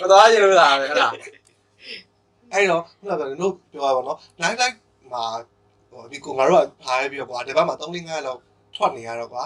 [0.00, 1.12] မသွားချင်လို့လားပဲဟဲ့လား
[2.52, 4.76] အဲ့တော့ခုနကပြောလို့ပြောရပါတော့ live live
[5.12, 5.24] မှာ
[5.90, 8.40] ဟိုဒီကိုငါတို့ကဖားပြီးတော့ကွာဒီဘက်မှာ3 5လောက်
[8.76, 9.44] ထွက်နေရတော့ကွာ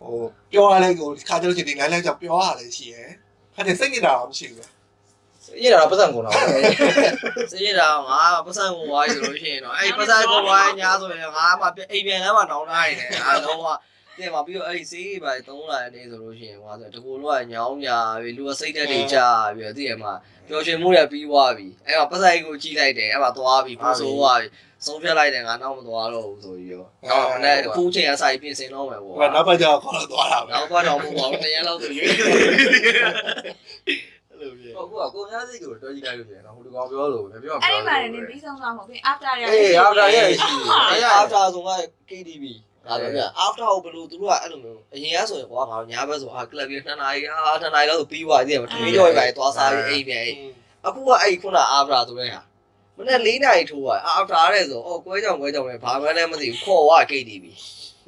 [0.00, 0.18] ဟို
[0.52, 3.08] ပြောရလဲဟိုခါကြလို့ရှိရင်ဒီ live live ကြောင့်ပြောရလဲရှိရယ်
[3.54, 4.74] ခါကျစိတ်ညစ်တာတော့မရှိဘူး
[5.62, 6.34] ရတာပတ်စံကုန်တော့
[7.52, 13.68] စရတာငါပတ်စံကိုဝိုင်းဆိုလို့ရှိရင်တော့အဲ့ပတ်စံကိုဝိုင်းညာဆိုရင်ငါမှအိမ်ပြန်လမ်းမှာနောင်ထားနေတယ်အားလုံးက
[14.18, 20.12] တင်ပါပြီးတော့အဲ့ဒီစေးပါသုံးလာတဲ့နေ့ဆိုလို့ရှိရင်ဟိုဆိုတကူလုံးကညောင်းညာပြီလူကစိတ်တက်တွေကြာပြီးတော့သိရမှာ
[20.48, 24.48] ပျော်ရွှင်မှုတွေပြီးသွားပြီအဲ့မှာပတ်ဆိုင်ကိုကြည့်လိုက်တယ်အဲ့မှာသွားပြီပူဆိုးသွားပြီ
[24.86, 32.18] ဆုံးဖြတ်လိုက်တယ်ငါနောက်မသွားတော့ဘူးဆိုပြီးတော့နောက်မနေ့အခုချိန်အစာကြီးပြင်ဆင်တော့မယ်ပေါ့ဟိုနောက်ပတ်ကျတော့ခေါ်တော့သွားတာပဲနောက်ကတော့မဟုတ်ပါဘူးတရက်လောက်ဆိုရွေးအဲ့
[34.40, 40.50] လိုပြဟုတ်ကကိုများစိတ်ကိုတော်ကြည့်လိုက်လို့ပြန်နော်ဟိုဒီကောင်ပြောလို့မပြောအဲ့ဒီမှာလည်းပြီးဆုံးသွားမှာပြီ after ရအေးအားဒါရဲ့ရှိ
[40.88, 41.70] အဲ့တယ် after ဆိုက
[42.10, 42.44] KTV
[42.86, 50.38] ဒါပဲဗျ after ကိုဘယ်လိုသူတို့ကအဲ့လိုမျိုးအရင်ကဆိုရင်ကွာငါညာဘက်ဆိုဟာ club ကြီး2နာရီဟာ2နာရီလောက်ဆိုပြီးသွားပြီတည်းမထမင်းကြော်ပဲသွားစားပြီးအိမ်ပြန်အိမ်
[50.86, 52.40] အခုကအဲ့ခုန after ဆိုတဲ့ဟာ
[52.96, 57.44] မနေ့၄နာရီထိုးသွား after တဲ့ဆိုအော်ကွဲကြောင်ကွဲကြောင်ပဲဘာမှလည်းမသိဘူးခေါ်သွား KTV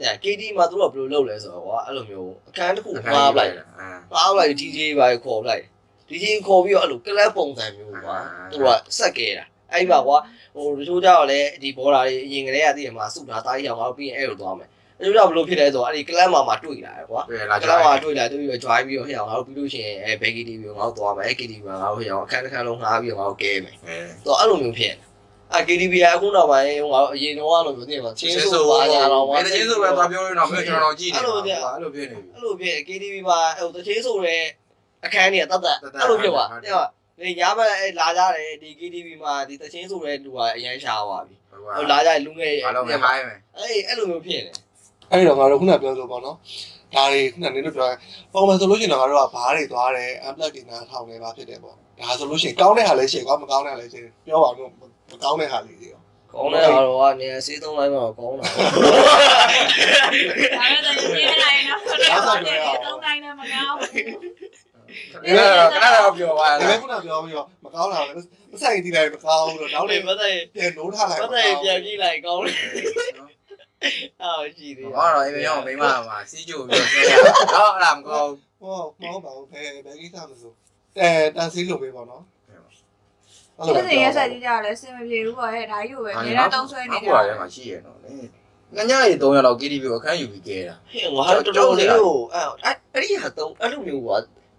[0.03, 5.65] ည KTV မှာသူတို့ကဘယ်လိုလုပ်လဲဆိုတော့ကွာအဲ့လိုမျိုးအခန်းတစ်ခုမှားပလိုက်အာပါလိုက် DJ ပါခေါ်လိုက်
[6.09, 8.17] DJ ခေါ်ပြီးတော့အဲ့လိုကလပ်ပုံစံမျိုးကွာ
[8.51, 8.69] သူက
[8.99, 10.19] စက်ခဲ့တာ အဲ့ဒီမှာကွာ
[10.55, 14.69] ဟိုတချို့ကြောက်လည်းဒီဘော်ဒါတွေအရင်ကတည်းကတည်းကမှာစုတာတားကြီးအောင်ငါတို့ပြီးရင်အဲ့လိုသွားမယ်
[14.99, 25.05] တချို့ကြောက်ဘယ်လိုဖြစ်လဲဆိုတော့အဲ့ဒီကလပ်မှာမှာတွေ့လာတယ်ကွာတွေ့လာကကြလပ်မှာတွေ့လာတွေ့ပြီးတော့ join ပြီးတော့ဟဲ့အောင်ငါတို့ပြီးလို့ရှိရင်အဲ Becky TV ကိုငါတို့သွားမယ်အဲ KTV မှာငါတို့ဟဲ့အောင်အခန်းတစ်ခန်းလုံးငှားပြီးတော့ငါတို့ကဲမယ်အဲသူအဲ့လိုမျိုးဖြစ်နေ
[25.53, 34.43] အဲ KTV ကအခုနောက်ပိုင်းဟိုငါတို့အရင်တော့အဲ့လိုမျိုးသိမှာချင်းဆိုပါညာတော့ဘယ်တချင်းဆိုပဲသွားပြောလို့တော့မင်းကျွန်တော်ကြည့်နေအဲ့လိုပြအဲ့လိုဖြစ်နေပြီအဲ့လိုဖြစ် KTV မှာဟိုတချင်းဆိုတဲ့
[35.05, 36.73] အခန်းကြီးကတတ်တတ်အဲ့လိုဖြစ်သွားတဲ့
[37.19, 41.37] ကနေညာဘက်အဲလာကြတယ်ဒီ KTV မှာဒီတချင်းဆိုတဲ့လူကအရင်ရှားသွားပြီ
[41.77, 44.53] ဟိုလာကြလူငယ်ဘာလို့မဟိုင်းမယ်အေးအဲ့လိုမျိုးဖြစ်နေ
[45.11, 46.37] အဲ့တော့ငါတို့ခုနပြောလို့ပေါ့နော်
[46.95, 47.89] ဒါတွေခုနနင်းတို့ပြော
[48.33, 56.01] ပုံမှန်ဆိုလို့ရှိရင်တော့ငါတို့ကဘားတွေသွားတယ် unplug တွေနားထောင်နေပါဖြစ်တယ်ပေါ့ဒါဆိုလို့ရှိရင်ကောင်းတဲ့ဟာလည်းရှိကွာမကောင်းတဲ့ဟာလည်းရှိပြောပါတော့မကောင်းတဲ့ဟာလေးတွေရော
[56.33, 58.61] ကောင်းတဲ့ဟာတော့ကနေစေးသုံးလိုက်မှကောင်းတာဒါ
[59.53, 62.55] လည်းတကယ်နေလိုက်နော်ဆိုတော့ဒီ
[62.85, 64.66] သုံးတိုင်းနဲ့မကောင်းအဲ
[65.25, 68.17] ခဏတော့ပြောပါဒါပေလားမဲ့ခုနပြောပြီးတော့မကောင်းတာလည်း
[68.53, 72.57] မဆိုင်တီးလိုက်မကောင်းဘူးတော့နောက်နေနေ့မသိပြန်နိုးထားလိုက်မသိပြန်ပြေးလိုက်ကောင်းတယ်
[74.23, 77.15] အော်ရှိသေးဟောတော့အိမ်ရောမိမမှာစီးကြိုပြီးတော့ဆဲရ
[77.55, 80.53] တော့အဲ့ဒါမကောင်းဟောမဟုတ်ပါဘူးဘယ်ဘယ်ကိစ္စမဆို
[80.99, 82.23] အဲတန်စီးလို့ပဲပေါ့နော်
[83.67, 88.11] ဒီစရက်ဆက်ကြည့်ကြလဲစင်မပြေဘူးပေါ့ဟဲ့ဒါကြီးကိုပဲနေတော့တုံးဆွဲနေကြအခုကလည်းမှရှိရတော့လေ
[88.77, 92.47] ငညရေ300လောက် KTV ကိုအခန်းယူပြီးကဲတာဟဲ့ငါတော်တော်လေးကိုအဲ့
[92.95, 94.11] အဲ့ဒီဟာတော့အဲ့လိုမျိုးက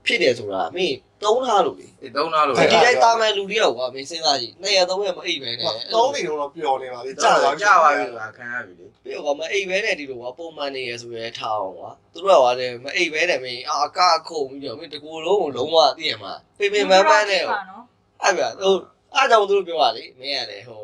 [0.08, 17.84] ဖြစ်တယ်ဆိုတာမင်းသုံးထားလို့လေဒီ3လားလို့ဒီတိုင်းတာမယ်လူတယောက်ကမင်းစဉ်းစားကြည့်နှစ်ရက်သုံးရက်မအိပ်ပဲနဲ့တောင်းနေတော့ပျော်နေပါလေကြာကြာသွားသွားကြာသွားပြီဆိုတာခံရပြီလေပြီးတော့မအိပ်ပဲနဲ့ဒီလိုကပုံမှန်နေရဆိုရဲထားအောင်ကွာသူတို့ကဟာတယ်မအိပ်ပဲနဲ့မင်းအာကခုံပြီးတော့မင်းတကူလုံးကိုလုံးဝသိရမှာပေပေမန်းမန်းနဲ့နော်
[18.24, 18.74] အဲ့ဗျာဟို
[19.16, 20.84] အားကြောင့်သူတို့ပြောပါလေမင်းရတယ်ဟို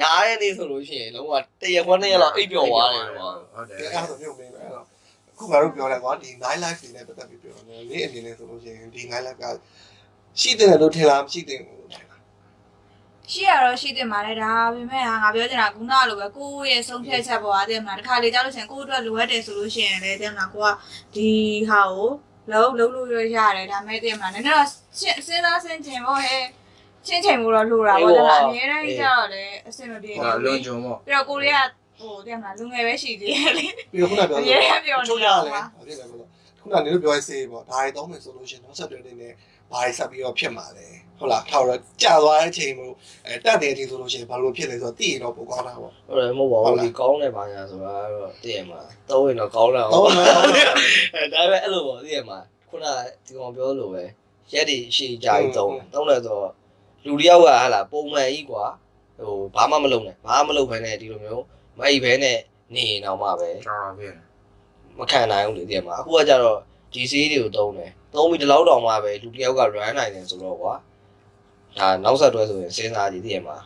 [0.00, 1.32] နားတဲ့နေ့ဆိုလို့ရှိရင်လုံးဝ
[1.62, 4.63] တရက်ခွန်းနှစ်ရက်လောက်အိပ်ပျော်သွားတယ်ကွာဟုတ်တယ်အဲ့ဒါဆိုပြုတ်နေပဲအဲ့တော့အ
[5.38, 9.44] ခုငါတို့ပြောတယ်ကွာဒီ night life တွေနဲ့ပတ်သက်ပြီးပြောတယ်နေ့အမြင်နဲ့ဆိုလို့ရှိရင်ဒီ night life က
[10.40, 12.20] ရှိတယ်လို့ထင်လားမရှိတယ်လို့ထင်လား
[13.32, 20.68] ရှိရတော့ရှိတယ်မှာလေဒါပေမဲ့ဟာငါပြောချင်တာကုနာလိုပဲကိုယ့်ရဲ့ဆုံးဖြတ်ချက်ပေါ်အားတယ်မလားတခါလေကြောက်လို့ရှိရင်ကိုယ့်အတွက်လိုအပ်တယ်ဆိုလို့ရှိရင်လည်းတဲ့မလားကိုက
[21.14, 21.30] ဒီ
[21.68, 22.10] ဟာကို
[22.52, 24.68] လုံးလုံးလို့ရရတယ်ဒါမဲ့တဲ့မလားနည်းနည်းတော့
[25.26, 26.42] စဉ်းစားစဉ်းကျင်ဖို့ဟဲ့
[27.06, 31.66] ချင်းချိန်မှုတော့လိုတာပေါ့ဒါအများတိုင်းကြတော့လည်းအဆင်မပြေဟောဘူးလွန်လေဂျုံပေါ့ပြီးတော့ကိုရီးယား
[31.98, 36.28] ဟိုတဲ့မလားလူငယ်ပဲရှိသေးတယ်လေပြီးတော့ခုနပြောအရေးပြောနေချိုးရတော့လဲပါဘာဖြစ်လဲဆိုတော့
[36.60, 39.32] ခုနနေလို့ပြောရစေးပေါ့ဒါတွေတောင်းမယ်ဆိုလို့ရှိရင်နောက်ဆက်တွဲနေနဲ့
[39.70, 40.86] ဘာတွေဆက်ပြီးတော့ဖြစ်မှာလဲ
[41.18, 42.94] ဟုတ်လားထောက်တော့ကြာသွားတဲ့အချိန်မျိုး
[43.26, 48.80] အဲတက်တဲ့အချိန်ဆိုလို့ရှိရင်ဘာလို့ဖြစ်လဲဆိုတော့သိရင်တော့ပိုကောင်းတာပေါ့ဟုတ်တယ်မဟုတ်ပါဘူးဒီကောင်းတယ်ပါညာဆိုတာတော့သိရမှာ
[49.10, 50.42] သုံးရင်တော့ကောင်းတယ်ဟုတ်ဟုတ်လား
[51.14, 52.86] အဲဒါပဲအဲ့လိုပေါ့သိရမှာခုန
[53.24, 54.02] ဒီကောင်ပြောလို့ပဲ
[54.52, 56.52] ရက်ဒီရှည်ကြာကြီးသုံးတယ်သုံးတယ်ဆိုတော့
[57.06, 58.64] လူတယောက်ကဟာလာပုံမှန်ကြီးကွာ
[59.18, 61.44] ဟိုဘာမှမလုပ်နဲ့ဘာမှမလုပ်ဘဲနဲ့ဒီလိုမျိုး
[61.78, 62.38] မအိပ်ဘဲနဲ့
[62.74, 64.14] နေရင်တော့မှပဲကျောင်းတော်ဖြစ်
[64.98, 66.58] မခံနိုင်ဘူးလေသိရမှာအခုကကြတော့
[66.92, 70.74] ဒီဆေးတွေကိုသုံးတယ်သုံးပြီးဒီလောက်တောင်မှပဲလူတယောက်က run နိုင်တယ်ဆိုတော့ကွာ
[71.78, 73.56] ဒါနောက်ဆက်တွဲဆိုရင်စဉ်းစားကြည့်သိရမှာ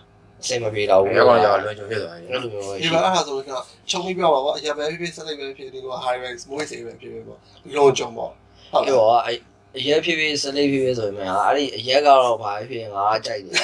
[0.41, 3.53] အဆင်မပြေတော့ဘူးဘယ်ကောင်ကြောင့်လွန်ဂျုံဖြစ်သွားပြီအဲ့လိုမျိုးပဲဒီရှိမှာအဲ့ဒါဆိုလို့က
[3.91, 7.39] ချုံပြီးပြောပါပေါ့အရာပဲဖြစ်ဖြစ်ဆက်လိုက်ပဲဖြစ်ဒီလိုဟာရီပဲမွေးစေပဲဖြစ်ဖြစ်ပေါ့
[7.77, 8.31] လုံးကြုံပေါ့
[8.73, 9.39] ဟုတ်ပြောလားတော့အဲ့
[9.79, 13.55] အရက်ဖြစ်ဖြစ်စလေးဖြစ်ဖြစ်ဆိုရင်မဟာအဲ့ဒီအရက်ကတော့ဘာဖြစ်ဖြစ်ငါကြိုက်တယ်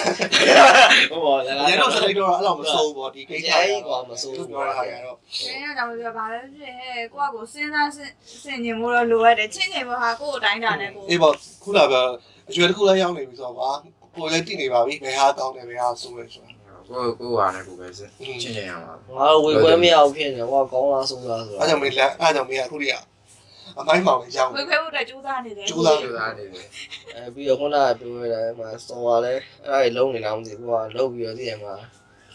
[1.10, 8.10] ဟုတ်ပါလားရတော့ဆက်လိုက်တော့အဲ့လိုမစိုးဘူးပေါ့ဒီကိစ္စအဲ့ကွာမစိုးဘူးပြောရတာရတော့။ဆင်းရကြောင်ပြောပါလေဖြစ်ဟဲ့ကိုကကိုစဉ်းစားစဉ်
[8.42, 11.94] ဆင်ញင်မှုတော့လိုရတယ်ချင်းချင်းဘောဟာကို့အတိုင်းတာနဲ့ကိုအေးပေါ့ခုနက
[12.50, 13.70] အရွယ်တစ်ခုလည်းရောက်နေပြီဆိုတော့ပါ
[14.16, 16.52] ကိုလည်းတည်နေပါပြီဘယ်ဟာကောင်းတယ်ဘယ်ဟာဆိုးလဲဆိုတာ
[16.88, 22.96] ကိုကိုဟာနဲ့ကိုပဲစစ်ချင်းချင်းရမှာငါဝေခွဲမရအောင်ဖြစ်နေကွာကောင်းလားဆုံးလားဆိုအဲ့ကြောင့်မင်းလက်အဲ့ကြောင့်မင်းအခုတည်းက
[23.78, 26.64] အမိုင်းမောင်လေးရောက်ဝေခွဲဖို့အတွက်ကြိုးစားနေတယ်ကြိုးစားကျသားနေတယ်
[27.16, 29.34] အဲပြီးတော့ခုနကပြောရတာမှာစုံသွားလဲ
[29.68, 31.74] အဲ့ဒီလုံးနေလားမသိဘူးကွာလုံးပြီးတော့သိရမှာ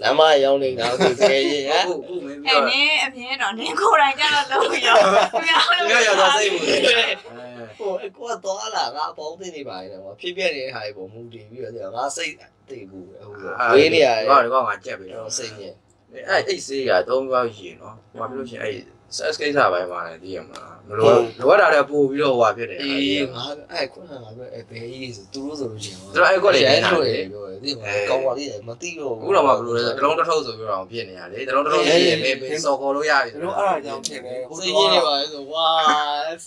[0.01, 4.95] လမ်းမရောက်နေတာသူတကယ်ရင်ဟမ်အခုအခုမင်းအဲ့ပြောနင်းအမြင်တော့နင်းကိုယ်တိုင်ကြတော့လုံးရော
[5.43, 7.13] ပြောင်းလို့ပြောရတော့စိတ်ဝင်တယ်
[7.77, 12.33] ဟိုအကွာသွားလာငါအပေါင်းသိနေပါနေတယ်ကွာဖြစ်ပြနေတဲ့ဟာတွေပုံမူတည်ပြီးတော့ငါစိတ်
[12.69, 13.31] သိဘူးအခု
[13.73, 15.75] ဝေးနေရတယ်ကောဒီကောင်ငါကြက်ပြီတော့စိတ်ညစ်
[16.29, 35.67] အဲ့အဲ့ဆေးကသုံးပါးရင်နော်ဟိုပြောလို့ရှိရင်အဲ့ ဆက်ကိစ္စပိုင်းမှာလည်းသိရမှာမလိုလိုအပ်တာလည်းပို့ပြီးတော့ဟိုဟာဖြစ်တယ်အေးငါအဲ့ခုနကငါပြောအဲ့ဘယ်ကြီးဆိုသူတို့ဆိုလို့ရှိရင်သူတို့အဲ့ကွက်တွေရဲနေတာတို့လေရေပြောတယ်ဒီမှာကောင်းပါလေမသိတော့အခုတော့မှဘယ်လိုလဲတလုံးတစ်ထုပ်ဆိုပြီးတော့ဖြစ်နေရလေတလုံးတစ်ထုပ်ရှိရင်မေးမေးစော်ခေါ်လို့ရပြီကျွန်တော်အဲ့ဒါကြောင့်ထင်တယ်ဟိုစိတ်တော့ကြီးနေပါလေဆိုဝါ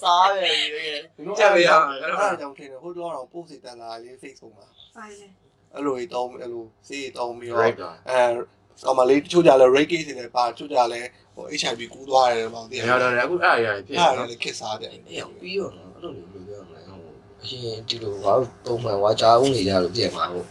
[0.00, 5.26] စားတယ်ကြီးကျွန်တော်အဲ့ဒါကြောင့်ထင်တယ်ဟိုတော့တော့ပို့စီတန်လာလေး Facebook မှာဖိုင်လေ
[5.74, 8.22] အဲ့လိုကြီးတောင်းအဲ့လိုစေးတောင်းပြီးတော့ right ပါအဲ
[8.86, 11.00] ကောင်မလေးတချို့ကြလဲ rate case တွေလည်းပါတချို့ကြလဲ
[11.34, 15.02] ဟို HIV ကူးသွားတယ်ပေါ့တည်ညောင်းတော့အခုအဲ့အရာတွေဖြစ်အဲ့နေဒါလည်းခစ်စားတယ်အေး
[15.40, 20.44] ပြီးတော့နော်အဲ့လိုမျိုးပြောမလဲဟိုအရင်ဒီလိုဘာလို့တုံးမှန်ဝါကြားဦးနေကြလို့ပြင်မှာဟို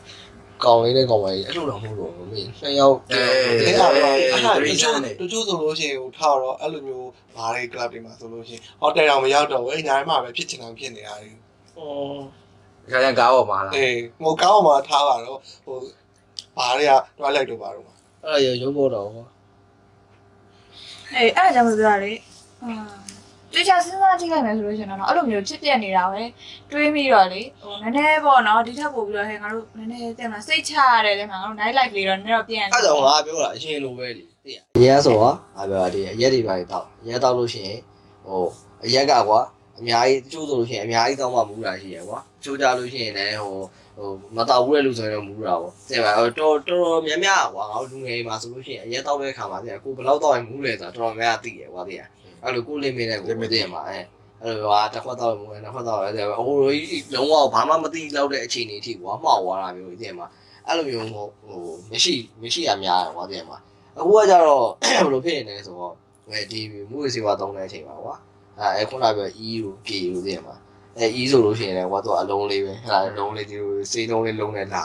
[0.64, 11.30] ကောင်းလေးနဲ့ကောင်းပါကြီးအဲ့လိုတော့မဟုတ်တော့ဘူးမင်းနှစ်ယောက်တယောက်အဲ့တဒါယောက်တော့အဲ့ဒါတချို့တချို့ဆိုလို့ရှိရင်ဟိုထားတော့အဲ့လိုမျိုးဘားတွေ club တွေမှာဆိုလို့ရှိရင်ဟောတယ်အောင်မရောက်တော့ဘူးအဲ့ညာထဲမှာပဲဖြစ်ချင်အောင်ဖြစ်နေတာလေ
[12.92, 15.76] ခါကျကားပေါ်မှာလားအေးဟိုကောင်းအောင်မထားပါတော့ဟို
[16.58, 17.96] ဘားတွေကတွားလိုက်တော့ပါတော့အဲ့
[18.34, 19.26] ဒါရုပ်ပေါ်တော့ဟော
[21.16, 22.14] အေးအဲ့ဒါကြောင့်မပြောရလေ
[22.62, 22.80] ဟမ်
[23.54, 26.22] တေချာစဉ်းစားကြည့်လိုက်မယ်ဆိုလို့ရှိရင်တော့အဲ့လိုမျိုးဖြစ်ပြနေတာပဲ
[26.72, 37.80] တွေးပြီးတော့လေဟိုနည်းနည်းပေါ့နော်ဒီထက်ပို့ပြီးတော့ဟဲ့ငါတို့နည်းနည်းတင်မစိတ်ချရတယ်တဲ့မှာငါတို့ night life လေးတော့နည်းတော့ပြန်အဲ့တော့ငါပြောတာအရင်လိုပဲလေသိရအရက်ဆိုတော့ငါပြောတာဒီအရက်တွေပါတော့အရက်တော့လို့ရှိရင်
[38.26, 38.46] ဟို
[38.86, 39.40] အရက်ကကွာ
[39.80, 43.58] အများကြီးတချို့ဆိုလို့ရှိရင်အများကြီးတောင်းမှမူတာရှိရကွာတချို့ကြလို့ရှိရင်လည်းဟို
[43.98, 52.02] ဟိုမတော်ဘူးတဲ့လူဆိုရင်တော့မူတာပေါ့သိပါတော်တော်တော်များများကွာငါတို့လူငယ်မှာဆိုလို့ရှိရင်အရက်တော့တဲ့ခါမှာသိရကိုဘယ်လောက်တော့ရင်မူလဲဆိုတာတော်တော်များများသိရကွာသိရ
[52.44, 53.98] အဲ့လိုကိုလိမ့်မင်းနဲ့ကိုသိရမှာအဲ
[54.42, 56.16] အဲ့လိုဟာတစ်ခွက်တော့မူတယ်တစ်ခွက်တော့လည်း
[56.48, 60.28] ဟိုလိုကြီးလုံးဝဘာမှမသိလောက်တဲ့အခြေအနေအထိကွာမှောက်သွားတာမျိုးသိရမှာ
[60.68, 61.26] အဲ့လိုမျိုးဟို
[61.92, 63.58] မရှိမရှိရများကွာသိရမှာ
[63.98, 65.94] အခုကကြတော့ဘယ်လိုဖြစ်နေလဲဆိုတော့
[66.32, 68.16] ဟဲ့ဒီမူဝေစီဝါသုံးတဲ့အချိန်ပါကွာ
[68.60, 70.56] အဲခုနကပြော E ကို P ကိုသိရမှာ
[70.98, 74.84] အဲ E ဆိုလို့ရှိရင်လည်းကွာတော့အလုံးလေးပဲဟဲ့လားလုံးလေးဒီလိုစေးလုံးလေးလုံးနဲ့လာ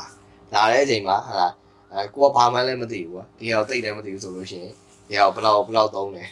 [0.53, 1.53] လာတဲ့အချိန်မှာဟဲ့လား
[1.92, 4.73] အဲကိုကဘာမှလည်းမသိဘူးကွာဒီဟာတိတ်လည်းမသိဘူးဆိုလို့ရှိရင်
[5.09, 6.25] ဒီဟာဘယ်လောက်ဘယ်လောက်သုံးလဲ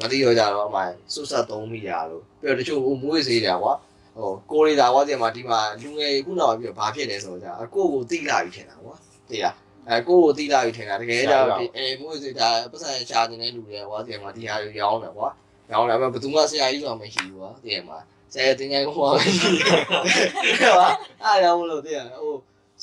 [0.00, 0.80] မသိရောကြတော့အမှ
[1.12, 3.74] စွတ်ဆက်သုံးမိရလို့ပြီးတော့တချို့မူဝေစီတယ်ကွာ
[4.16, 8.94] ဟိုကိုရီတာကွာဒီမှာဒီမှာလူငယ်ခုနောက်ပြီးတော့ဘာဖြစ်လဲဆိုတော့ကိုကိုတိလာပြီထင်တာကွာ
[9.28, 9.54] သိလား
[9.88, 15.28] အဲကိုကိုတီးလာပြီထင်တာတကယ်တော့ဒီအဲမို့စီဒါပတ်စံရှာနေတဲ့လူတွေကွာဒီမှာဒီဟာတွေရောင်းတယ်ကွာ
[15.72, 17.98] ရောင်းတယ်ဘယ်သူမှဆရာကြီးတော့မရှိဘူးကွာဒီမှာ
[18.32, 20.88] ဆရာတင်ငယ်ကွာဟုတ်ပါ
[21.24, 22.34] အားရောင်းလို့တည်ရဟို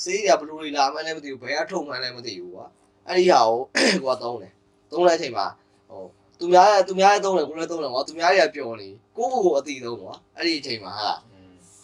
[0.02, 2.66] စေးရဘလူတွေလာမှလည်းမသိဘူးဘယ်ကထုတ်မှလည်းမသိဘူးကွာ
[3.06, 3.58] အဲ့ဒီဟာကို
[4.04, 4.52] ကွာသုံးတယ်
[4.90, 5.46] သုံးတဲ့အချိန်မှာ
[5.90, 6.02] ဟို
[6.38, 11.12] သူများရဲ့သူများရဲ့သုံးတယ်ကိုလည်းသုံးတယ်ကွာသူများတွေကပျော်နေကိုကိုကိုအတိသုံးကွာအဲ့ဒီအချိန်မှာဟာ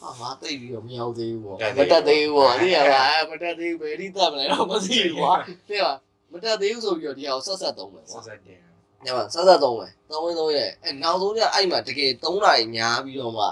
[0.00, 3.00] ဟာငါတိတ်ပြီးတော့မရောက်သေးဘူးပေါ့မတက်သေးဘူးပေါ့အဲ့ဒီဟာ
[3.31, 5.33] မတက်သေးဘူးဘယ်ဒီတက်မလဲတော့မသိဘူးကွာ
[5.68, 5.85] တဲ့က
[6.33, 8.61] မတက်သေးဘူးဆိုပြီးတော့ဒီဟာကိုဆက်ဆက်သုံးမယ်ဆက်ကွာဆက်တင်။
[9.04, 13.46] ညမဆက်ဆက်သုံးမယ်။သုံးဝင်သုံးရဲ့အဲနောက်ဆုံးကျအဲ့မှာတကယ်သုံးနိုင်များပြီးတော့မှ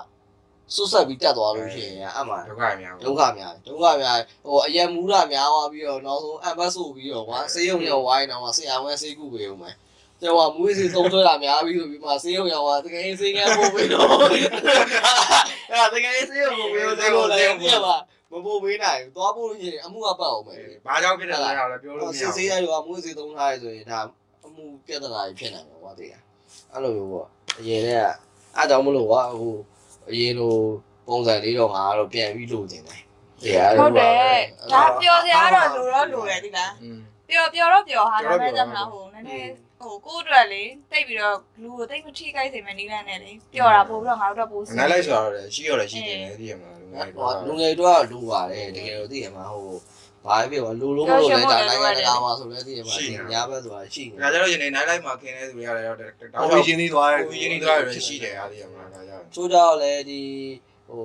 [0.74, 9.74] ဆွတ်ဆက်ပြီးတက်သွားလို့ရှိရင်အဲ့မှာဒုက္ခအများဒုက္ခများတယ်ဒုက္ခများဟိုအရက်မူတာများသွားပြီးတော့နောက်ဆုံးအပတ်ဆိုပြီးတော့ကွာဆေးရုံရောက်ဝိုင်းတော့ဆရာဝန်ဆေးကုပေးဦးမယ်။
[10.20, 17.96] ကျတော့မွေးစီသုံးသွဲတာများပြီးဆိုပြီးမှဆေးရုံရောက်သွားတကယ်ဆေးကန်းပို့ပြီးတော့အဲ့တကယ်ဆေးရုံပို့ပြီးတော့ဆေးကိုလည်းပြပါ
[18.33, 24.24] မပို့ပေးနိုင်ဘူး။သွားပို့လို့ရှိရင်အမှုကပတ်အောင်မယ်။ဘာကြောင့်ဖြစ်တယ်လဲတော့လည်းပြောလို့မရစစ်ဘူးဆေးရရောမွေးစေသုံးထားရဆိုရင်ဒါအ
[24.55, 26.12] မှုပြဿနာကြီးဖြစ်နိုင်မှာကွာတည်း
[26.73, 27.88] အဲ့လိုမျိုးပေါ့အရင်က
[28.57, 29.55] အဲ့ကြောင့်မလို့ကွာဟို
[30.11, 30.55] အရင်လို
[31.07, 33.03] ပုံစံလေးတော့ငါကတော့ပြန်ပြီးလိုချင်တယ်
[33.43, 34.38] တရားဟုတ်တယ်
[34.73, 49.73] ဒါပျော်စရာတော့လိုတော့လိုတယ်ဒီလားอืมပျော်ပျော်တော့ပျော်ဟာပျော်ဒါတော့ပေပျော်မဲ့ဟိုနည်းနည်းဟိုကိုယ့်အတွက်လေတိတ်ပြီးတော့လူကိုတိတ်မထိခိုက်စေမယ့်နည်းလမ်းနဲ့လေပျော်တာပို့ပြီးတော့ငါတို့တော့ပို့စီနိုင်လိုက်ဆိုတော့လည်းရှိရလည်းရှိတယ်လေဒီမှာလူငယ်ဟိုလူငယ်တော့လိုပါတယ်တကယ်တော့သိရမှာဟို
[50.27, 52.97] ဘာဖြစ်ပါလူလုံးမလို့လဲဒါနိုင်ငံတကာမှာဆိုလဲသိရမှာ
[53.33, 60.23] ညာဘက်ဆိုတာရှိနေဒါကြတော့ယနေ့နိုင်လိုက်မှာခင်းနေသူတွေရတယ်တော့တောဟိုက်ရှင်နေသွားတယ်ကိုရင်းနေသွားတယ်ရှိတယ်အားဒီမှာဒါကြောင့်ချိုးကြောက်လဲဒီ
[60.89, 61.05] ဟို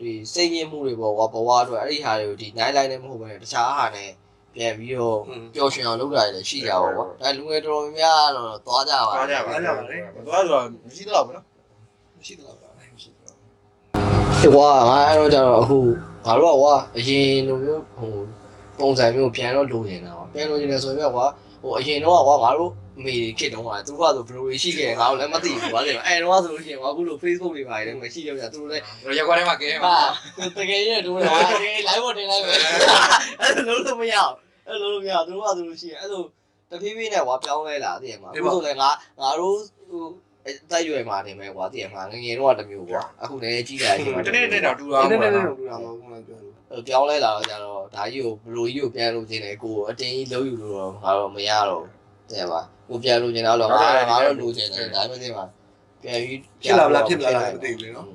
[0.00, 4.10] ဒီစိတ်ညစ်မှုတွေပေါ့ကွာဘဝအတွက်အဲ့ဒီဟာတွေကိုဒီနိုင်လိုက်နဲ့မဟုတ်ဘဲတခြားဟာနဲ့
[4.54, 5.18] ပြန်ပြီးတော့
[5.54, 9.80] ပျော်ရွှင်အောင်လုပ်တာလည်းရှိကြပါဘော။ဒါလူငယ်တော်များများတော့သွားကြပါသွားကြပါ
[10.16, 11.44] မသွားတော့မရှိတော့ဘူးနော်
[12.18, 13.34] မရှိတော့ဘူးမရှိတော့။
[14.40, 15.78] ဒီကွာငါအဲ့တော့ကျတော့အခု
[16.26, 18.14] ငါတို့ကကွာအရင်လိုမျိုးဟို
[18.80, 21.26] ပုံစံမျိုးပြန်တော့လိုနေတာကွာ။ပြန်လိုချင်တယ်ဆိုရင်ကွာ
[21.62, 28.82] ဟိုအရင်တော့ကွာငါတို့အမေခစ်တုန်းကသူကဆိုဘယ်လိုရှိခဲ့ငါတို့လည်းမသိဘူးကွာတဲ့။အဲ့တော့ဆိုလို့ရှိရင်ကွာအခုလို Facebook တွေပါတယ်လည်းမရှိတော့ပြသူတို့လည်း
[29.18, 32.58] ရက်ကွက်ထဲမှာကဲဟာမှာတကယ်ရတူတယ်ဟာတကယ် live ပေါ်တင်လိုက်မယ်
[33.40, 34.34] အဲ့လိုလုံးလို့မရအောင်
[34.68, 36.22] အဲ့လိုလုံးမရအောင်သူတို့ကသူတို့ရှိရင်အဲ့လို
[36.70, 38.90] တဖြည်းဖြည်းနဲ့ကွာပြောင်းလဲလာတည်ရမှာအခုဆိုလည်းငါ
[39.20, 39.56] ငါတို့
[39.90, 40.04] ဟို
[40.46, 46.49] အသက်ရွယ်မှာနေမယ်ကွာတည်ရမှာငငယ်တော့တမျိုးကွာအခုလည်းကြီးလာရင်တနေ့နေ့တော့တူဒီအောင်နေ့ပေါ့နေ့နော်တော့ပြောမှာခုနပြောလို့ပြော
[46.98, 51.84] င်းလဲလာတော့ကြတော့ဒါကြီးကိုဘလိုကြီးကိုပြန်လို့ခြင်းတယ်ကိုအတင်းကြီးလုံးယူလို့တော့ငါတော့မရတော့
[52.28, 53.66] တည်ရပါကိုပြန်လို့ခြင်းတော့ငါ
[54.10, 55.44] ငါတော့လိုခြင်းတယ်ဒါပေမဲ့ဒီမှာ
[56.02, 58.06] ပြန်ပြီးဖြစ်လာလားဖြစ်လာလားမသိဘူးလေနော်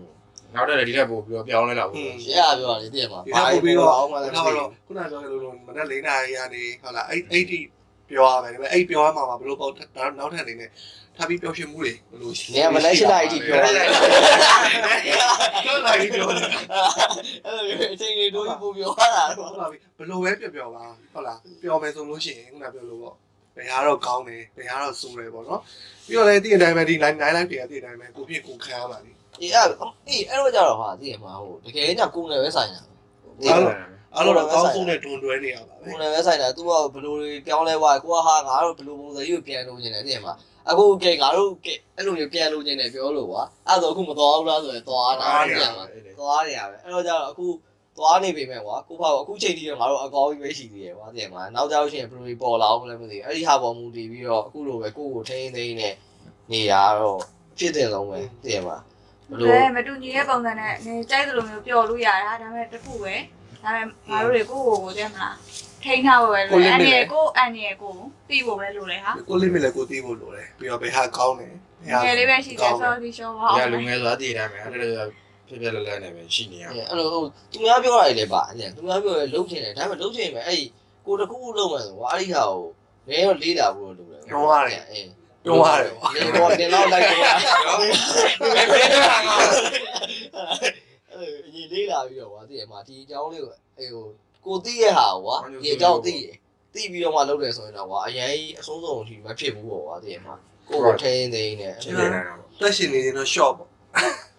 [0.54, 7.60] နောက်တော့ဒီထက်ပို့ပြီးတော့ပြောင်းလဲလာဘူးရှေ့ရပြောတယ်တည်ရမှာဒီတော့ပို့ပြီးတော့အောင်မှတော့လည်းမသိဘူးခုနပြောလို့လို့မနေ့၄နာရီကနေဟုတ်လားအဲ့အဲ့ဒီ
[8.10, 9.72] ပြောရမယ်ဒါပေမဲ့အဲ့ပြောရမှာမှာဘယ်လိုပေါ့
[10.18, 10.70] နောက်ထပ်အနေနဲ့
[11.18, 13.86] ထားပြီးပြောဖြစ်မှုတွေဘယ်လိုရှိနေရာမလိုက်ရှိလိုက်အထိပြောရတယ်
[15.66, 16.50] ပြောလိုက်ပြီးပြောနေတာ
[17.46, 23.16] အဲ့လိုအချိန်ကြီးတို့ပို့ပြောရတာတော့ဟုတ်ပါပြီဘယ်လိုပဲပြောပြောပါဟုတ်လားပြောမယ်ဆိုလို့ရှိရင်ခုနပြောလို့ပေါ့
[23.56, 25.62] ဘယ်ဟာတော့ကောင်းတယ်ဘယ်ဟာတော့ဆိုးတယ်ပေါ့နော်
[26.08, 29.68] ပြီးတော့လည်းဒီအတိုင်းပဲဒီ line line line တွေကဒီအတိုင်းပဲကိုပြည့်ကိုခံရပါလိမ့်အေးအဲ့
[30.08, 33.78] အေးအဲ့တော့ကြတော့ဟာသိရမှာဟိုတကယ်ကြောင့်ကိုယ်နဲ့ပဲဆိုင်တာအားလုံး
[34.16, 37.16] အားလုံးတော့ကောင်းဆုံးနဲ့တွန်တွဲနေရပါပဲကိုယ်နဲ့ပဲဆိုင်တာ तू ကဘယ်လို
[37.48, 40.34] ပြောင်းလဲသွားကိုကဟာငါတို့ဘယ်လိုပုံစံကြီးကိုပြန်လို့နေတယ်သိရမှာ
[40.70, 45.84] အခုကဲငါတို့ကဲအဲ့လိုမျိုးပြန်လို့နေတယ်ပြောလို့ကွာအဲ့တော့အခုမတော်ဘူးလားဆိုရင်သွားတာသိရမှာ
[46.20, 47.46] သွားနေရပဲအဲ့တော့ကြတော့အခု
[47.98, 55.90] သွားနေပြီမဲ့ကွာကိုဖောက်အခုချိန်ထိတော့ငါတို့အကောင်းကြီးပဲရှိသေးတယ်ကွာသိရမှာနောက်ကြောက်ရှင်ဘယ်လိုပေါ်လာအောင်လဲမသိဘူးအဲ့ဒီဟာပေါ်မူတည်ပြီးတော့အခုလိုပဲကိုယ့်ကိုထိန်းသိမ်းနေ
[56.52, 57.20] နေရတော့
[57.58, 58.78] ဖြစ်တယ်လုံးပဲသိရမှာ
[59.30, 63.16] ဘယ်လိုလဲမတူညီတဲ့ပုံစံနဲ့နေကြိုက်သလိုမျိုးပျော်လို့ရတာဒါပေမဲ့တစ်ခုပဲ
[63.66, 65.36] ဒါပေမဲ့ငါတို့တွေကိုယ့်ကိုယ်ကိုတည်းမလား
[65.84, 67.96] ထိန်းထားဖို့ပဲလို့အန်ရကိုအန်ရကို
[68.30, 75.04] သိဖို့ပဲလို့လေဟာကိုလေးမလည်းကိုသိဖို့လိုတယ်ပြီးတော့ဘယ်ဟာကောင်းတယ်ဘယ်ဟာငယ်လေးပဲရှိတယ်ဆိုတော့ဒီရှော့ပါ။ရလူငယ်ဆိုတာတည်တယ်မယ်။အဲ့ဒါ
[75.48, 80.62] ဖြစ်ဖြစ်လဲလဲနေပဲရှိနေရအဲ့လိုဟိုသူများပြောတာတွေလည်းပါအဲ့သူများပြောရလုံးချင်တယ်ဒါပေမဲ့လုံးချင်မယ်အဲ့
[81.06, 82.64] ကိုတခုခုလုံးမယ်ဆိုကွာအဲ့ဒီဟာကို
[83.10, 84.22] နည်းတော့လေးလာဖို့လိုတယ်
[84.92, 85.10] အေး
[85.46, 87.20] ပြောရတယ်ကွာဒီတော့တင်တော့လိုက်တော့
[87.68, 87.78] နော်။
[88.56, 89.38] ဘယ်ဘယ်တော့ငါ
[91.16, 94.08] အဲ့အရင်လေးလာပြီးတော့ကွာသိရမှာဒီအကြောင်းလေးကိုအေးဟို
[94.46, 96.28] ကိုသိရဟာကွာဒီအကြောင်းသိရ
[96.74, 100.36] သိပြီးတော့မှလုပ်တယ်ဆိုရင်တော့ကွာအရင်အဆုံးစုံအထိမဖြစ်ဘူးပေါ့ကွာသိရမှာ
[100.68, 103.70] ကိုကိုထိန်းသိမ်းနေရှင်းနေတာပေါ့တက်ရှင်နေရင်တော့ short ပေါ့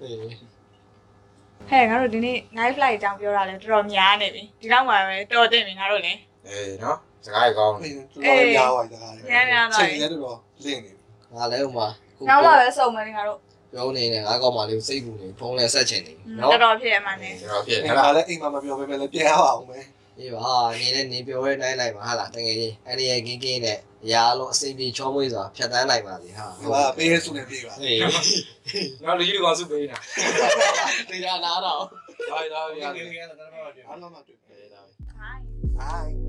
[0.00, 6.12] အေးဟဲ့ငါတို့ဒီနေ့ night flight အကြောင်းပြောတာလဲတော်တော်များနေပြီဒီလောက်မှပဲတော်တင်ပြီငါတို့လေ။
[6.48, 11.86] အေးနော်။စကားကောင်းအေးတော်တော်များသွားတာများများသွားပြီချိန်လည်းတော်တော်လင့်နေပြီငါလည်းဟိုမှာ
[12.28, 13.38] နောက်မှပဲစုံမယ်ငါတို့
[13.72, 19.78] ပြောနေတယ်ငါကောက်မှလေးစိတ်ကူနေဖုန်းနဲ့ဆက်ချင်နေတနော်ော်တော်ဖြစ်ရမှန်းနေ။ကျွန်တော်ဖြစ်အဲ့ဟဲ့ဒါလားလည်းအိမ်မှာမပြောဘဲနဲ့ပြန်ရအောင်ပဲ
[20.18, 23.78] အေးပါဟာနေနဲ့နေပြောရဲနိုင်လိုက်ပါဟာလားတကယ်ကြီးအဲ့ဒီရဲ့ကင်းကင်းနဲ့
[24.12, 27.98] ရာလုံးအစိမ့်ပြေချောမွေးစွာဖြတ်တန်းလိုက်ပါစေဟာဟိုကပေးရစုနေပြေးပါဟေး။
[29.02, 29.98] နောက်လူကြီးကောင်စုပေးနေတာ
[31.10, 31.82] တေချာနာတော့။
[32.30, 33.26] ဟာဒါရအားရတယ်
[34.02, 35.42] လုံးမတွေ့။အေးဒါပဲဟိုင်း
[35.78, 36.25] Bye